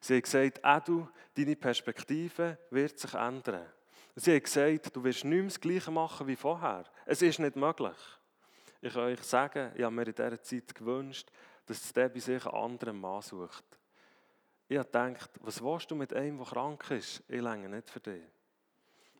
Sie 0.00 0.14
haben 0.14 0.22
gesagt, 0.22 0.60
Edu, 0.62 1.08
deine 1.34 1.56
Perspektive 1.56 2.58
wird 2.70 2.96
sich 2.96 3.12
ändern. 3.12 3.66
Sie 4.14 4.30
haben 4.30 4.42
gesagt, 4.44 4.94
du 4.94 5.02
wirst 5.02 5.24
nicht 5.24 5.34
mehr 5.36 5.44
das 5.46 5.60
Gleiche 5.60 5.90
machen 5.90 6.28
wie 6.28 6.36
vorher. 6.36 6.84
Es 7.06 7.22
ist 7.22 7.40
nicht 7.40 7.56
möglich. 7.56 7.96
Ich 8.84 8.92
kann 8.92 9.04
euch 9.04 9.22
sagen, 9.22 9.72
ich 9.74 9.82
habe 9.82 9.94
mir 9.94 10.06
in 10.06 10.14
dieser 10.14 10.42
Zeit 10.42 10.74
gewünscht, 10.74 11.30
dass 11.64 11.90
Debbie 11.90 12.20
sich 12.20 12.44
einen 12.44 12.54
anderen 12.54 13.00
Mann 13.00 13.22
sucht. 13.22 13.64
Ich 14.68 14.76
habe 14.76 14.84
gedacht, 14.84 15.30
was 15.40 15.64
willst 15.64 15.90
du 15.90 15.94
mit 15.94 16.12
einem, 16.12 16.36
der 16.36 16.46
krank 16.46 16.90
ist? 16.90 17.22
Ich 17.26 17.40
länge 17.40 17.70
nicht 17.70 17.88
für 17.88 18.00
dich. 18.00 18.22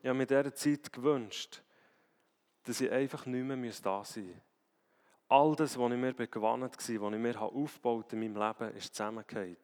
Ich 0.03 0.07
habe 0.07 0.18
mir 0.18 0.24
in 0.24 0.29
dieser 0.29 0.55
Zeit 0.55 0.92
gewünscht, 0.92 1.62
dass 2.64 2.83
ich 2.83 2.92
einfach 2.92 3.24
nicht 3.24 3.42
mehr 3.42 3.72
da 3.83 4.05
sein 4.05 4.27
muss. 4.27 4.37
All 5.29 5.57
das, 5.57 5.79
was 5.79 5.92
ich 5.92 5.98
mir 5.98 6.12
begewandt 6.12 6.61
war, 6.61 6.70
was 6.70 7.14
ich 7.14 7.18
mir 7.18 7.40
aufgebaut 7.40 8.12
in 8.12 8.20
meinem 8.20 8.37
Leben, 8.37 8.77
ist 8.77 8.94
zusammengefallen. 8.94 9.57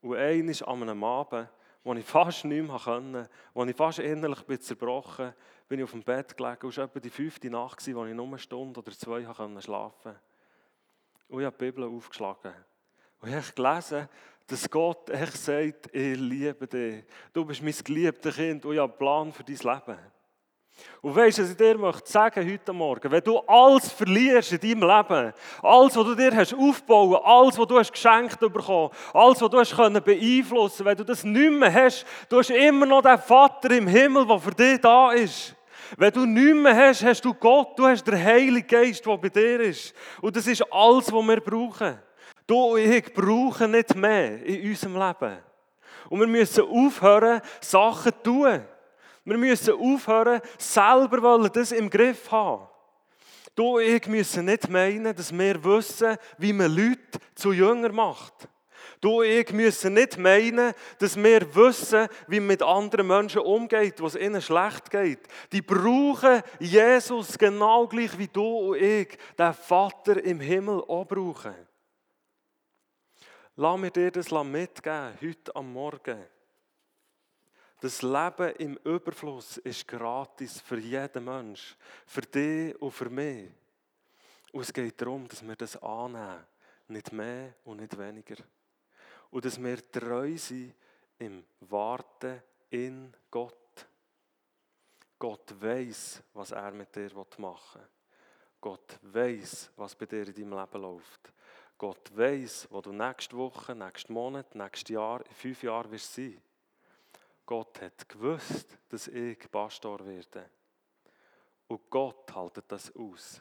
Und 0.00 0.16
eines 0.16 0.62
an 0.62 0.82
einem 0.84 1.04
Abend, 1.04 1.50
wo 1.88 1.94
ich 1.94 2.04
fast 2.04 2.44
nicht 2.44 2.66
mehr 2.66 2.78
konnte, 2.78 3.30
wo 3.54 3.64
ich 3.64 3.74
fast 3.74 4.00
innerlich 4.00 4.42
bin 4.42 4.60
zerbrochen 4.60 5.32
bin 5.66 5.78
ich 5.78 5.84
auf 5.84 5.92
dem 5.92 6.02
Bett 6.02 6.36
gelegen. 6.36 6.68
Es 6.68 6.76
war 6.76 6.84
etwa 6.84 7.00
die 7.00 7.08
fünfte 7.08 7.48
Nacht, 7.48 7.94
wo 7.94 8.04
ich 8.04 8.14
nur 8.14 8.26
eine 8.26 8.38
Stunde 8.38 8.80
oder 8.80 8.92
zwei 8.92 9.22
schlafen 9.22 9.62
konnte. 9.62 10.20
Und 11.28 11.40
ich 11.40 11.46
habe 11.46 11.56
die 11.58 11.64
Bibel 11.64 11.84
aufgeschlagen. 11.84 12.52
Und 13.20 13.30
ich 13.30 13.34
habe 13.34 13.52
gelesen, 13.54 14.08
dass 14.46 14.68
Gott 14.68 15.08
echt 15.08 15.38
sagt, 15.38 15.94
ich 15.94 16.18
liebe 16.18 16.66
dich. 16.66 17.04
Du 17.32 17.46
bist 17.46 17.62
mein 17.62 17.74
geliebtes 17.82 18.36
Kind 18.36 18.66
und 18.66 18.74
ich 18.74 18.78
habe 18.80 18.92
einen 18.92 18.98
Plan 18.98 19.32
für 19.32 19.44
dein 19.44 19.56
Leben. 19.56 19.98
Und 21.00 21.14
weißt 21.14 21.38
du, 21.38 21.42
was 21.42 21.50
ich 21.50 21.56
dir 21.56 21.78
möchte 21.78 22.10
sagen 22.10 22.50
heute 22.50 22.72
Morgen? 22.72 23.10
Wenn 23.10 23.22
du 23.22 23.38
alles 23.46 23.92
verlierst 23.92 24.52
in 24.52 24.60
deinem 24.60 24.88
Leben, 24.88 25.32
alles, 25.62 25.96
was 25.96 26.04
du 26.04 26.14
dir 26.14 26.34
hast 26.34 26.54
aufgebaut, 26.54 27.22
alles, 27.24 27.58
was 27.58 27.66
du 27.66 27.78
hast 27.78 27.92
geschenkt 27.92 28.40
bekommen, 28.40 28.90
alles, 29.12 29.40
was 29.40 29.50
du 29.50 29.58
hast 29.58 29.76
können 29.76 30.02
beeinflussen, 30.02 30.84
wenn 30.84 30.96
du 30.96 31.04
das 31.04 31.24
nicht 31.24 31.52
mehr 31.52 31.72
hast, 31.72 32.04
du 32.28 32.38
hast 32.38 32.50
immer 32.50 32.86
noch 32.86 33.02
den 33.02 33.18
Vater 33.18 33.70
im 33.70 33.86
Himmel, 33.86 34.26
der 34.26 34.38
für 34.38 34.50
dich 34.50 34.80
da 34.80 35.12
ist. 35.12 35.54
Wenn 35.96 36.12
du 36.12 36.26
nichts 36.26 36.54
mehr 36.54 36.76
hast, 36.76 37.04
hast 37.04 37.24
du 37.24 37.32
Gott, 37.32 37.78
du 37.78 37.86
hast 37.86 38.04
den 38.04 38.22
Heiligen 38.22 38.66
Geist, 38.66 39.06
der 39.06 39.16
bei 39.16 39.28
dir 39.28 39.60
ist. 39.60 39.94
Und 40.20 40.36
das 40.36 40.46
ist 40.46 40.64
alles, 40.72 41.12
was 41.12 41.26
wir 41.26 41.40
brauchen. 41.40 41.98
Du 42.46 42.56
und 42.56 42.80
ich 42.80 43.12
brauchen 43.14 43.70
nicht 43.70 43.94
mehr 43.94 44.44
in 44.44 44.70
unserem 44.70 44.94
Leben. 44.94 45.38
Und 46.08 46.20
wir 46.20 46.26
müssen 46.26 46.64
aufhören, 46.64 47.40
Sachen 47.60 48.12
zu 48.12 48.22
tun. 48.22 48.64
Wir 49.28 49.36
müssen 49.36 49.74
aufhören, 49.74 50.40
selber 50.56 51.50
das 51.50 51.72
im 51.72 51.90
Griff 51.90 52.30
haben. 52.30 52.66
Du 53.54 53.76
und 53.76 53.82
ich 53.82 54.06
müssen 54.06 54.46
nicht 54.46 54.70
meinen, 54.70 55.14
dass 55.14 55.36
wir 55.36 55.62
wissen, 55.62 56.16
wie 56.38 56.54
man 56.54 56.74
Leute 56.74 57.18
zu 57.34 57.52
Jünger 57.52 57.92
macht. 57.92 58.48
Du 59.02 59.18
und 59.18 59.26
ich 59.26 59.52
müssen 59.52 59.92
nicht 59.92 60.16
meinen, 60.16 60.72
dass 60.98 61.14
wir 61.14 61.54
wissen, 61.54 62.08
wie 62.26 62.40
man 62.40 62.46
mit 62.46 62.62
anderen 62.62 63.06
Menschen 63.06 63.42
umgeht, 63.42 64.00
was 64.00 64.16
ihnen 64.16 64.40
schlecht 64.40 64.90
geht. 64.90 65.20
Die 65.52 65.60
brauchen 65.60 66.42
Jesus 66.58 67.36
genau 67.36 67.86
gleich 67.86 68.16
wie 68.16 68.28
du 68.28 68.70
und 68.70 68.80
ich, 68.80 69.18
den 69.38 69.52
Vater 69.52 70.24
im 70.24 70.40
Himmel 70.40 70.82
auch 70.88 71.04
brauchen. 71.04 71.54
Lass 73.56 73.78
mir 73.78 73.90
dir 73.90 74.10
das 74.10 74.30
mitgeben, 74.30 75.18
heute 75.20 75.54
am 75.54 75.70
Morgen. 75.70 76.37
Das 77.80 78.02
Leben 78.02 78.50
im 78.56 78.76
Überfluss 78.78 79.58
ist 79.58 79.86
gratis 79.86 80.60
für 80.60 80.78
jeden 80.78 81.24
Mensch, 81.24 81.76
für 82.06 82.22
dich 82.22 82.80
und 82.82 82.90
für 82.90 83.08
mich. 83.08 83.50
Und 84.52 84.62
es 84.62 84.72
geht 84.72 85.00
darum, 85.00 85.28
dass 85.28 85.46
wir 85.46 85.54
das 85.54 85.80
annehmen, 85.80 86.44
nicht 86.88 87.12
mehr 87.12 87.54
und 87.64 87.80
nicht 87.80 87.96
weniger. 87.96 88.36
Und 89.30 89.44
dass 89.44 89.62
wir 89.62 89.92
treu 89.92 90.36
sind 90.36 90.74
im 91.18 91.44
Warten 91.60 92.42
in 92.70 93.14
Gott. 93.30 93.86
Gott 95.18 95.54
weiß, 95.60 96.22
was 96.32 96.50
er 96.50 96.72
mit 96.72 96.94
dir 96.96 97.10
machen 97.38 97.80
will. 97.80 97.88
Gott 98.60 98.98
weiß, 99.02 99.70
was 99.76 99.94
bei 99.94 100.06
dir 100.06 100.26
in 100.26 100.34
deinem 100.34 100.58
Leben 100.58 100.82
läuft. 100.82 101.32
Gott 101.76 102.16
weiß, 102.16 102.66
wo 102.70 102.80
du 102.80 102.90
nächste 102.90 103.36
Woche, 103.36 103.74
nächsten 103.74 104.12
Monat, 104.12 104.52
nächstes 104.56 104.88
Jahr, 104.88 105.24
in 105.24 105.34
fünf 105.34 105.62
Jahren 105.62 105.90
wirst 105.92 106.12
sein. 106.12 106.40
Gott 107.48 107.80
hat 107.80 108.06
gewusst, 108.06 108.76
dass 108.90 109.08
ich 109.08 109.50
Pastor 109.50 110.04
werde. 110.04 110.50
Und 111.66 111.88
Gott 111.88 112.30
hält 112.36 112.62
das 112.70 112.94
aus. 112.94 113.40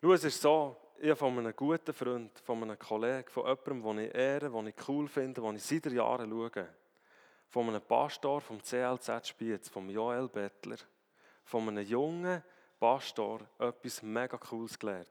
Schau, 0.00 0.12
es 0.12 0.22
ist 0.22 0.40
so, 0.40 0.92
ich 1.00 1.18
von 1.18 1.36
einem 1.36 1.56
guten 1.56 1.92
Freund, 1.92 2.38
von 2.38 2.62
einem 2.62 2.78
Kollegen, 2.78 3.28
von 3.28 3.44
jemandem, 3.44 3.82
den 3.82 3.98
ich 4.06 4.14
ehre, 4.14 4.50
den 4.50 4.66
ich 4.68 4.88
cool 4.88 5.08
finde, 5.08 5.40
den 5.40 5.56
ich 5.56 5.64
seit 5.64 5.86
Jahren 5.86 6.30
schaue, 6.30 6.68
von 7.48 7.68
einem 7.68 7.82
Pastor 7.82 8.40
vom 8.40 8.62
CLZ 8.62 9.26
Spiez, 9.26 9.68
vom 9.68 9.90
Joel 9.90 10.28
Bettler, 10.28 10.78
von 11.42 11.66
einem 11.66 11.84
jungen 11.84 12.40
Pastor 12.78 13.40
etwas 13.58 14.00
mega 14.00 14.38
Cooles 14.38 14.78
gelernt. 14.78 15.08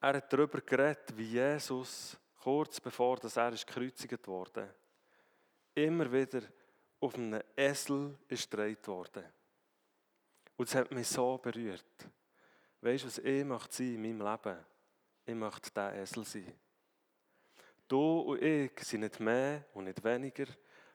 Er 0.00 0.14
hat 0.14 0.32
darüber 0.32 0.62
geredet, 0.62 1.14
wie 1.14 1.24
Jesus 1.32 2.16
kurz 2.38 2.80
bevor 2.80 3.18
er 3.22 3.50
gekreuzigt 3.50 4.26
wurde, 4.26 4.74
immer 5.84 6.10
wieder 6.12 6.42
auf 7.00 7.14
einem 7.14 7.42
Esel 7.56 8.18
ist 8.28 8.56
worden. 8.56 9.24
Und 10.56 10.68
es 10.68 10.74
hat 10.74 10.90
mich 10.90 11.08
so 11.08 11.38
berührt. 11.38 12.08
Weißt 12.82 13.04
du, 13.04 13.08
was 13.08 13.18
ich 13.18 13.44
möchte 13.44 13.76
sein 13.76 13.94
in 13.94 14.18
meinem 14.18 14.30
Leben? 14.30 14.58
Ich 15.26 15.34
möchte 15.34 15.70
der 15.70 15.94
Esel 15.94 16.24
sein. 16.24 16.52
Du 17.88 18.20
und 18.20 18.42
ich 18.42 18.78
sind 18.80 19.00
nicht 19.00 19.20
mehr 19.20 19.64
und 19.74 19.84
nicht 19.84 20.02
weniger, 20.04 20.46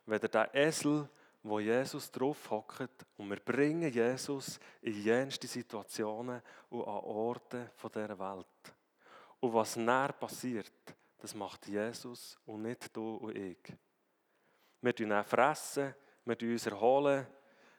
weder 0.06 0.28
der 0.28 0.54
Esel, 0.56 1.10
wo 1.44 1.60
Jesus 1.60 2.10
drauf 2.10 2.50
hockt 2.50 3.06
und 3.18 3.30
wir 3.30 3.40
bringen 3.40 3.92
Jesus 3.92 4.60
in 4.82 5.04
jenste 5.04 5.48
Situationen 5.48 6.42
und 6.70 6.82
an 6.82 7.04
Orte 7.04 7.72
dieser 7.84 8.18
Welt. 8.18 8.74
Und 9.40 9.54
was 9.54 9.76
näher 9.76 10.14
passiert, 10.14 10.72
das 11.20 11.36
macht 11.36 11.68
Jesus 11.68 12.38
und 12.46 12.64
nicht 12.64 12.96
du 12.96 13.16
und 13.18 13.36
ich. 13.36 13.74
Wir 14.86 15.24
fressen, 15.24 15.96
wir 16.26 16.38
uns 16.42 16.68
erholen, 16.68 17.26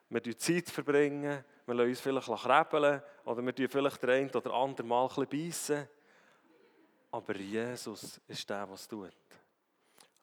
wir 0.09 0.39
Zeit 0.39 0.69
verbringen, 0.69 1.45
wir 1.65 1.75
lassen 1.75 1.89
uns 1.89 2.01
vielleicht 2.01 2.27
krebeln 2.27 3.03
oder 3.25 3.43
wir 3.45 3.55
tun 3.55 3.69
vielleicht 3.69 4.03
der 4.03 4.11
ein 4.11 4.31
oder 4.31 4.53
andere 4.53 4.87
Mal 4.87 5.09
ein 5.17 5.27
bisschen. 5.29 5.89
Aber 7.13 7.37
Jesus 7.37 8.21
ist 8.27 8.51
der, 8.51 8.69
was 8.69 8.89
tut. 8.89 9.15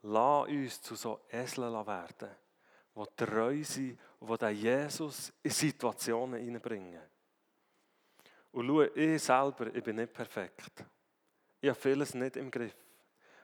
Lass 0.01 0.47
uns 0.47 0.81
zu 0.81 0.95
so 0.95 1.21
Eseln 1.29 1.73
werden, 1.87 2.29
die 2.95 3.03
treu 3.15 3.63
sind 3.63 3.97
und 4.19 4.41
die 4.41 4.47
Jesus 4.47 5.31
in 5.41 5.51
Situationen 5.51 6.41
hineinbringen. 6.41 7.01
Und 8.51 8.67
schau, 8.67 8.81
ich 8.81 9.23
selber, 9.23 9.73
ich 9.73 9.83
bin 9.83 9.95
nicht 9.95 10.13
perfekt. 10.13 10.85
Ich 11.61 11.69
habe 11.69 11.79
vieles 11.79 12.13
nicht 12.13 12.35
im 12.35 12.51
Griff. 12.51 12.75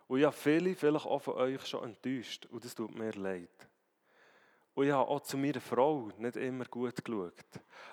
Und 0.09 0.23
habe 0.25 0.35
viele 0.35 0.75
vielleicht 0.75 1.05
auch 1.05 1.21
von 1.21 1.35
euch 1.35 1.65
schon 1.67 1.83
enttäuscht. 1.83 2.47
Und 2.47 2.65
das 2.65 2.73
tut 2.73 2.97
mir 2.97 3.11
leid. 3.11 3.68
Und 4.79 4.85
ich 4.85 4.93
habe 4.93 5.09
auch 5.09 5.19
zu 5.19 5.37
meiner 5.37 5.59
Frau 5.59 6.07
nicht 6.17 6.37
immer 6.37 6.63
gut 6.63 7.03
geschaut. 7.03 7.33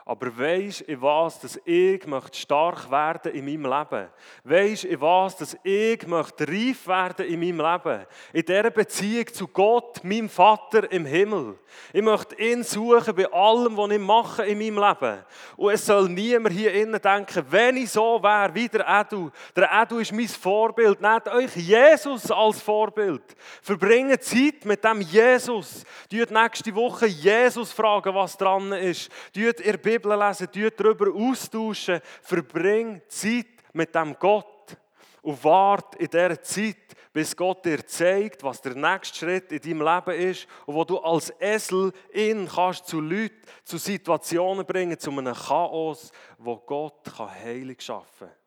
Aber 0.05 0.39
weisst 0.39 0.83
in 0.83 1.03
was, 1.03 1.41
dass 1.41 1.61
ich 1.65 2.01
stark 2.31 2.89
werden 2.89 3.33
in 3.33 3.45
meinem 3.45 3.73
Leben? 3.73 4.09
Weisst 4.45 4.85
in 4.85 5.01
was, 5.01 5.37
dass 5.37 5.57
ich 5.65 6.01
reif 6.09 6.87
werden 6.87 7.27
in 7.27 7.41
meinem 7.41 7.59
Leben? 7.59 8.07
In 8.33 8.45
dieser 8.45 8.71
Beziehung 8.71 9.27
zu 9.27 9.49
Gott, 9.49 10.05
meinem 10.05 10.29
Vater 10.29 10.93
im 10.93 11.07
Himmel. 11.07 11.59
Ich 11.93 12.03
möchte 12.03 12.41
ihn 12.41 12.63
suchen 12.63 13.17
bei 13.17 13.33
allem, 13.33 13.77
was 13.77 13.91
ich 13.91 13.99
mache 13.99 14.47
in 14.47 14.59
meinem 14.59 14.79
Leben. 14.79 15.25
Und 15.57 15.73
es 15.73 15.87
soll 15.87 16.09
niemand 16.09 16.55
hier 16.55 16.73
innen 16.73 17.03
denken, 17.03 17.45
wenn 17.51 17.77
ich 17.77 17.91
so 17.91 18.23
wäre 18.23 18.55
wie 18.55 18.69
der 18.69 18.87
Edu. 18.87 19.31
Der 19.57 19.69
Edu 19.73 19.99
ist 19.99 20.13
mein 20.13 20.29
Vorbild. 20.29 21.01
Nehmt 21.01 21.27
euch 21.27 21.57
Jesus 21.57 22.31
als 22.31 22.63
Vorbild. 22.63 23.25
Verbringt 23.61 24.23
Zeit 24.23 24.65
mit 24.65 24.85
dem 24.85 25.01
Jesus. 25.01 25.85
Tut 26.09 26.31
nächste 26.31 26.76
Woche 26.77 27.07
Jesus 27.07 27.73
fragen, 27.73 28.15
was 28.15 28.37
dran 28.37 28.73
ist. 28.73 29.11
Tut 29.33 29.61
ihr 29.61 29.77
Bibel 29.79 30.17
lesen, 30.17 30.51
tut 30.53 30.79
darüber 30.79 31.13
austauschen. 31.13 32.01
Verbring 32.23 33.03
Zeit 33.09 33.47
mit 33.73 33.95
dem 33.95 34.15
Gott. 34.19 34.77
Und 35.23 35.43
wart 35.43 35.97
in 35.97 36.09
dieser 36.09 36.41
Zeit, 36.41 36.77
bis 37.13 37.35
Gott 37.35 37.65
dir 37.65 37.85
zeigt, 37.85 38.45
was 38.45 38.61
der 38.61 38.77
nächste 38.77 39.19
Schritt 39.19 39.51
in 39.51 39.61
deinem 39.61 39.83
Leben 39.83 40.31
ist 40.31 40.47
und 40.67 40.75
wo 40.75 40.85
du 40.85 40.99
als 40.99 41.33
Esel 41.41 41.93
ihn 42.13 42.47
kannst 42.47 42.87
zu 42.87 43.01
Leuten, 43.01 43.41
zu 43.65 43.79
Situationen 43.79 44.65
bringen, 44.65 44.99
zu 44.99 45.11
einem 45.11 45.35
Chaos, 45.35 46.13
wo 46.39 46.59
Gott 46.59 47.11
heilig 47.19 47.83
schaffen 47.83 48.29
kann. 48.29 48.46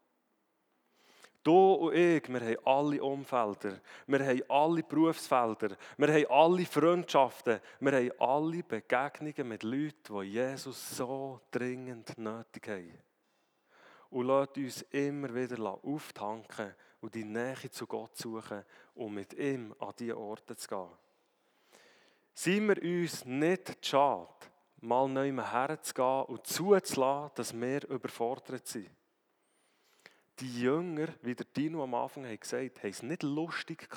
Du 1.42 1.74
und 1.74 1.94
ich, 1.96 2.28
wir 2.28 2.42
haben 2.42 2.66
alle 2.66 3.02
Umfelder, 3.02 3.80
wir 4.08 4.20
haben 4.20 4.44
alle 4.50 4.84
Berufsfelder, 4.84 5.78
wir 5.98 6.14
haben 6.14 6.26
alle 6.30 6.66
Freundschaften, 6.66 7.62
wir 7.80 7.92
haben 7.94 8.12
alle 8.20 8.64
Begegnungen 8.64 9.48
mit 9.48 9.64
Leuten, 9.64 10.20
die 10.22 10.34
Jesus 10.34 10.98
so 10.98 11.40
dringend 11.50 12.18
nötig 12.18 12.68
haben. 12.68 13.00
Und 14.10 14.28
lasst 14.28 14.58
uns 14.58 14.82
immer 14.92 15.34
wieder 15.34 15.80
auftanken 15.82 16.76
und 17.00 17.16
die 17.16 17.24
Nähe 17.24 17.72
zu 17.72 17.88
Gott 17.88 18.18
suchen, 18.18 18.66
um 18.96 19.14
mit 19.14 19.34
ihm 19.34 19.74
an 19.80 19.94
diese 19.98 20.18
Orte 20.18 20.58
zu 20.58 20.68
gehen. 20.68 20.90
Seien 22.34 22.68
wir 22.68 22.82
uns 22.82 23.24
nicht 23.24 23.86
schade, 23.86 24.28
mal 24.82 25.08
neu 25.08 25.32
herzugehen 25.32 26.26
und 26.26 26.46
zuzulassen, 26.46 27.32
dass 27.36 27.54
wir 27.54 27.88
überfordert 27.88 28.68
sind 28.68 28.99
die 30.40 30.62
Jünger, 30.62 31.08
wie 31.22 31.36
der 31.36 31.46
Dino 31.46 31.84
am 31.84 31.94
Anfang 31.96 32.26
hat 32.26 32.42
gesagt 32.42 32.80
haben 32.80 32.90
es 32.90 33.04
nicht 33.04 33.24
lustig 33.24 33.88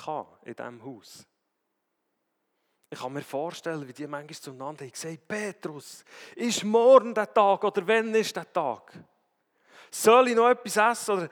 in 0.43 0.55
diesem 0.55 0.83
Haus. 0.83 1.27
Ich 2.89 2.99
kann 2.99 3.13
mir 3.13 3.23
vorstellen, 3.23 3.87
wie 3.87 3.93
die 3.93 4.05
manchmal 4.05 4.35
zueinander 4.35 4.85
haben 4.85 4.91
gesagt 4.91 5.27
Petrus, 5.27 6.05
ist 6.35 6.63
morgen 6.63 7.13
der 7.13 7.33
Tag 7.33 7.63
oder 7.63 7.87
wann 7.87 8.13
ist 8.13 8.35
der 8.35 8.51
Tag? 8.51 8.93
Soll 9.89 10.29
ich 10.29 10.35
noch 10.35 10.49
etwas 10.49 10.77
essen? 10.77 11.17
Oder 11.17 11.29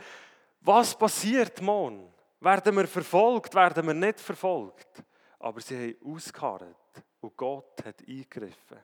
was 0.62 0.98
passiert 0.98 1.62
morgen? 1.62 2.12
Werden 2.40 2.76
wir 2.76 2.88
verfolgt? 2.88 3.54
Werden 3.54 3.86
wir 3.86 3.94
nicht 3.94 4.20
verfolgt? 4.20 5.04
Aber 5.40 5.62
sie 5.62 5.96
haben 6.02 6.14
ausgeharrt 6.14 7.04
und 7.20 7.38
Gott 7.38 7.84
hat 7.86 8.02
eingegriffen. 8.08 8.80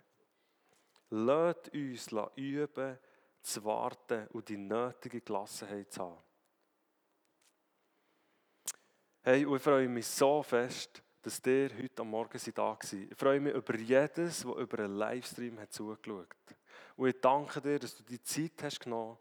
Lasst 1.09 1.73
uns 1.73 2.11
üben, 2.35 2.99
zu 3.41 3.63
warten 3.63 4.27
und 4.27 4.49
die 4.49 4.57
nötige 4.57 5.21
Gelassenheit 5.21 5.91
zu 5.91 6.03
haben. 6.03 6.23
Hey, 9.21 9.45
und 9.45 9.57
ich 9.57 9.61
freue 9.61 9.89
mich 9.89 10.07
so 10.07 10.41
fest, 10.41 11.03
dass 11.21 11.45
ihr 11.45 11.69
heute 11.77 12.01
am 12.01 12.09
Morgen 12.09 12.39
da 12.55 12.61
war. 12.63 12.79
Ich 12.81 13.17
freue 13.17 13.41
mich 13.41 13.53
über 13.53 13.75
jedes, 13.75 14.43
der 14.43 14.55
über 14.55 14.79
einen 14.79 14.95
Livestream 14.95 15.59
hat 15.59 15.73
zugeschaut 15.73 16.29
hat. 16.29 16.57
Und 16.95 17.09
ich 17.09 17.19
danke 17.19 17.61
dir, 17.61 17.79
dass 17.79 17.95
du 17.95 18.03
die 18.03 18.21
Zeit 18.23 18.63
hast 18.63 18.79
genommen 18.79 19.17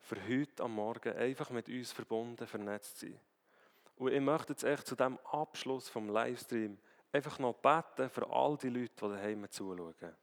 für 0.00 0.16
heute 0.26 0.62
am 0.62 0.74
Morgen 0.74 1.12
einfach 1.14 1.50
mit 1.50 1.68
uns 1.68 1.92
verbunden, 1.92 2.46
vernetzt 2.46 2.98
zu 2.98 3.06
sein. 3.06 3.20
Und 3.96 4.12
ich 4.12 4.20
möchte 4.20 4.54
jetzt 4.54 4.64
echt 4.64 4.86
zu 4.86 4.96
diesem 4.96 5.18
Abschluss 5.18 5.88
vom 5.88 6.08
Livestream 6.08 6.78
einfach 7.12 7.38
noch 7.38 7.54
beten 7.54 8.08
für 8.08 8.28
all 8.28 8.56
die 8.56 8.70
Leute, 8.70 8.94
die 8.94 9.08
daheim 9.08 9.50
zuschauen. 9.50 10.16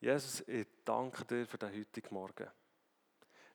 Jesus, 0.00 0.44
ich 0.46 0.66
danke 0.84 1.24
dir 1.24 1.44
für 1.44 1.58
den 1.58 1.76
heutigen 1.76 2.14
Morgen. 2.14 2.48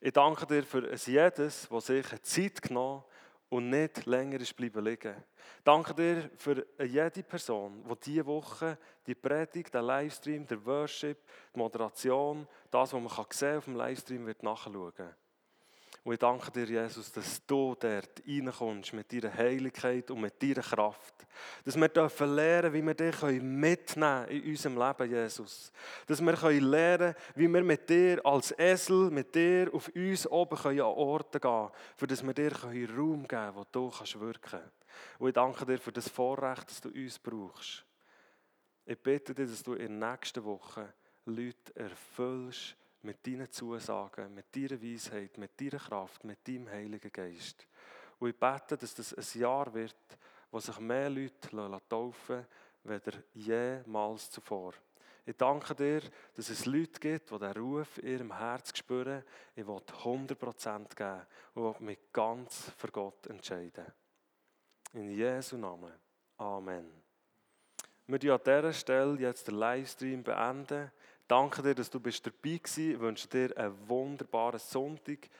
Ich 0.02 0.12
danke 0.12 0.46
dir 0.46 0.64
für 0.64 0.94
jedes, 0.94 1.70
das 1.70 1.86
sich 1.86 2.22
Zeit 2.22 2.62
genommen 2.62 3.06
und 3.48 3.70
nicht 3.70 4.06
länger 4.06 4.42
ist 4.42 4.54
bleiben 4.54 4.84
liegen. 4.84 5.16
Danke 5.64 5.94
dir 5.94 6.30
für 6.36 6.68
jede 6.84 7.24
Person, 7.24 7.82
die 7.88 8.00
diese 8.06 8.26
Woche 8.26 8.78
die 9.08 9.16
Predigt, 9.16 9.74
den 9.74 9.86
Livestream, 9.86 10.46
der 10.46 10.66
Worship, 10.66 11.20
die 11.54 11.60
Moderation, 11.60 12.46
das, 12.70 12.92
was 12.92 13.02
man 13.02 13.26
sehen 13.30 13.58
auf 13.58 13.66
dem 13.66 13.76
Livestream, 13.78 14.26
wird 14.26 14.44
nachschauen 14.44 15.16
und 16.06 16.12
ich 16.12 16.20
danke 16.20 16.52
dir, 16.52 16.66
Jesus, 16.66 17.14
dass 17.14 17.46
du 17.46 17.76
dort 17.80 18.22
reinkommst 18.28 18.92
mit 18.92 19.14
deiner 19.14 19.34
Heiligkeit 19.34 20.12
und 20.12 20.20
mit 20.20 20.42
deiner 20.44 20.62
Kraft. 20.62 21.26
Dass 21.64 21.78
wir 21.78 21.88
dürfen 21.88 22.36
lernen, 22.36 22.74
wie 22.74 22.82
wir 22.82 22.94
dich 22.94 23.22
mitnehmen 23.42 24.28
in 24.28 24.50
unserem 24.50 24.78
Leben, 24.78 25.10
Jesus. 25.10 25.72
Dass 26.06 26.20
wir 26.20 26.62
lernen 26.62 27.16
wie 27.36 27.48
wir 27.48 27.64
mit 27.64 27.90
dir 27.90 28.20
als 28.26 28.54
Esel, 28.58 29.12
mit 29.12 29.34
dir 29.34 29.74
auf 29.74 29.90
uns 29.96 30.28
oben 30.28 30.58
an 30.58 30.80
Orte 30.82 31.40
gehen 31.40 31.50
können, 31.50 31.72
für 31.96 32.08
dass 32.08 32.22
wir 32.22 32.34
dir 32.34 32.52
Raum 32.54 33.26
geben 33.26 33.28
können, 33.28 33.56
wo 33.56 33.64
du 33.72 33.90
kannst 33.90 34.20
wirken 34.20 34.42
kannst. 34.42 34.86
Und 35.20 35.30
ich 35.30 35.34
danke 35.34 35.66
dir 35.66 35.78
für 35.78 35.94
das 35.94 36.10
Vorrecht, 36.10 36.70
dass 36.70 36.82
du 36.82 36.90
uns 36.90 37.18
brauchst. 37.18 37.86
Ich 38.86 39.02
bitte 39.02 39.34
dich, 39.34 39.50
dass 39.50 39.64
du 39.64 39.76
in 39.76 40.02
der 40.02 40.12
nächsten 40.12 40.44
Woche 40.44 40.94
Leute 41.26 41.74
erfüllst, 41.76 42.76
mit 43.04 43.26
deinen 43.26 43.52
Zusagen, 43.52 44.34
mit 44.34 44.56
deiner 44.56 44.82
Weisheit, 44.82 45.38
mit 45.38 45.60
deiner 45.60 45.80
Kraft, 45.80 46.24
mit 46.24 46.48
deinem 46.48 46.70
Heiligen 46.70 47.12
Geist. 47.12 47.68
Und 48.20 48.30
ich 48.30 48.40
bete, 48.40 48.78
dass 48.78 48.94
das 48.94 49.14
ein 49.14 49.42
Jahr 49.42 49.74
wird, 49.74 50.18
wo 50.52 50.60
sich 50.60 50.80
mehr 50.80 51.10
Leute 51.10 51.50
taufen 51.90 52.46
lassen, 52.84 53.24
jemals 53.34 54.30
zuvor. 54.32 54.74
Ich 55.26 55.38
danke 55.38 55.74
dir, 55.74 56.02
dass 56.36 56.50
es 56.50 56.66
Leute 56.66 57.00
gibt, 57.00 57.32
die 57.32 57.38
diesen 57.38 57.54
Ruf 57.54 57.98
in 58.00 58.08
ihrem 58.08 58.38
Herz 58.38 58.78
spüren. 58.78 59.24
Ich 59.56 59.66
will 59.66 59.78
100% 59.78 60.96
geben 60.96 61.26
und 61.54 61.64
will 61.64 61.88
mich 61.88 62.00
ganz 62.12 62.72
für 62.78 62.90
Gott 62.90 63.28
entscheiden. 63.28 63.86
In 64.94 65.10
Jesu 65.12 65.58
Namen. 65.58 65.94
Amen. 66.38 67.04
Wir 68.06 68.20
beenden 68.20 68.34
an 68.34 68.42
dieser 68.46 68.74
Stelle 68.74 69.18
jetzt 69.20 69.48
den 69.48 69.56
Livestream 69.56 70.24
beenden. 70.24 70.92
Danke 71.28 71.62
dir, 71.64 71.74
dass 71.74 71.90
du 71.90 72.00
bist 72.00 72.26
dabei 72.26 72.60
bist. 72.62 72.78
Ich 72.78 73.00
wünsche 73.00 73.28
dir 73.28 73.58
einen 73.58 73.88
wunderbaren 73.88 74.60
Sonntag. 74.60 75.30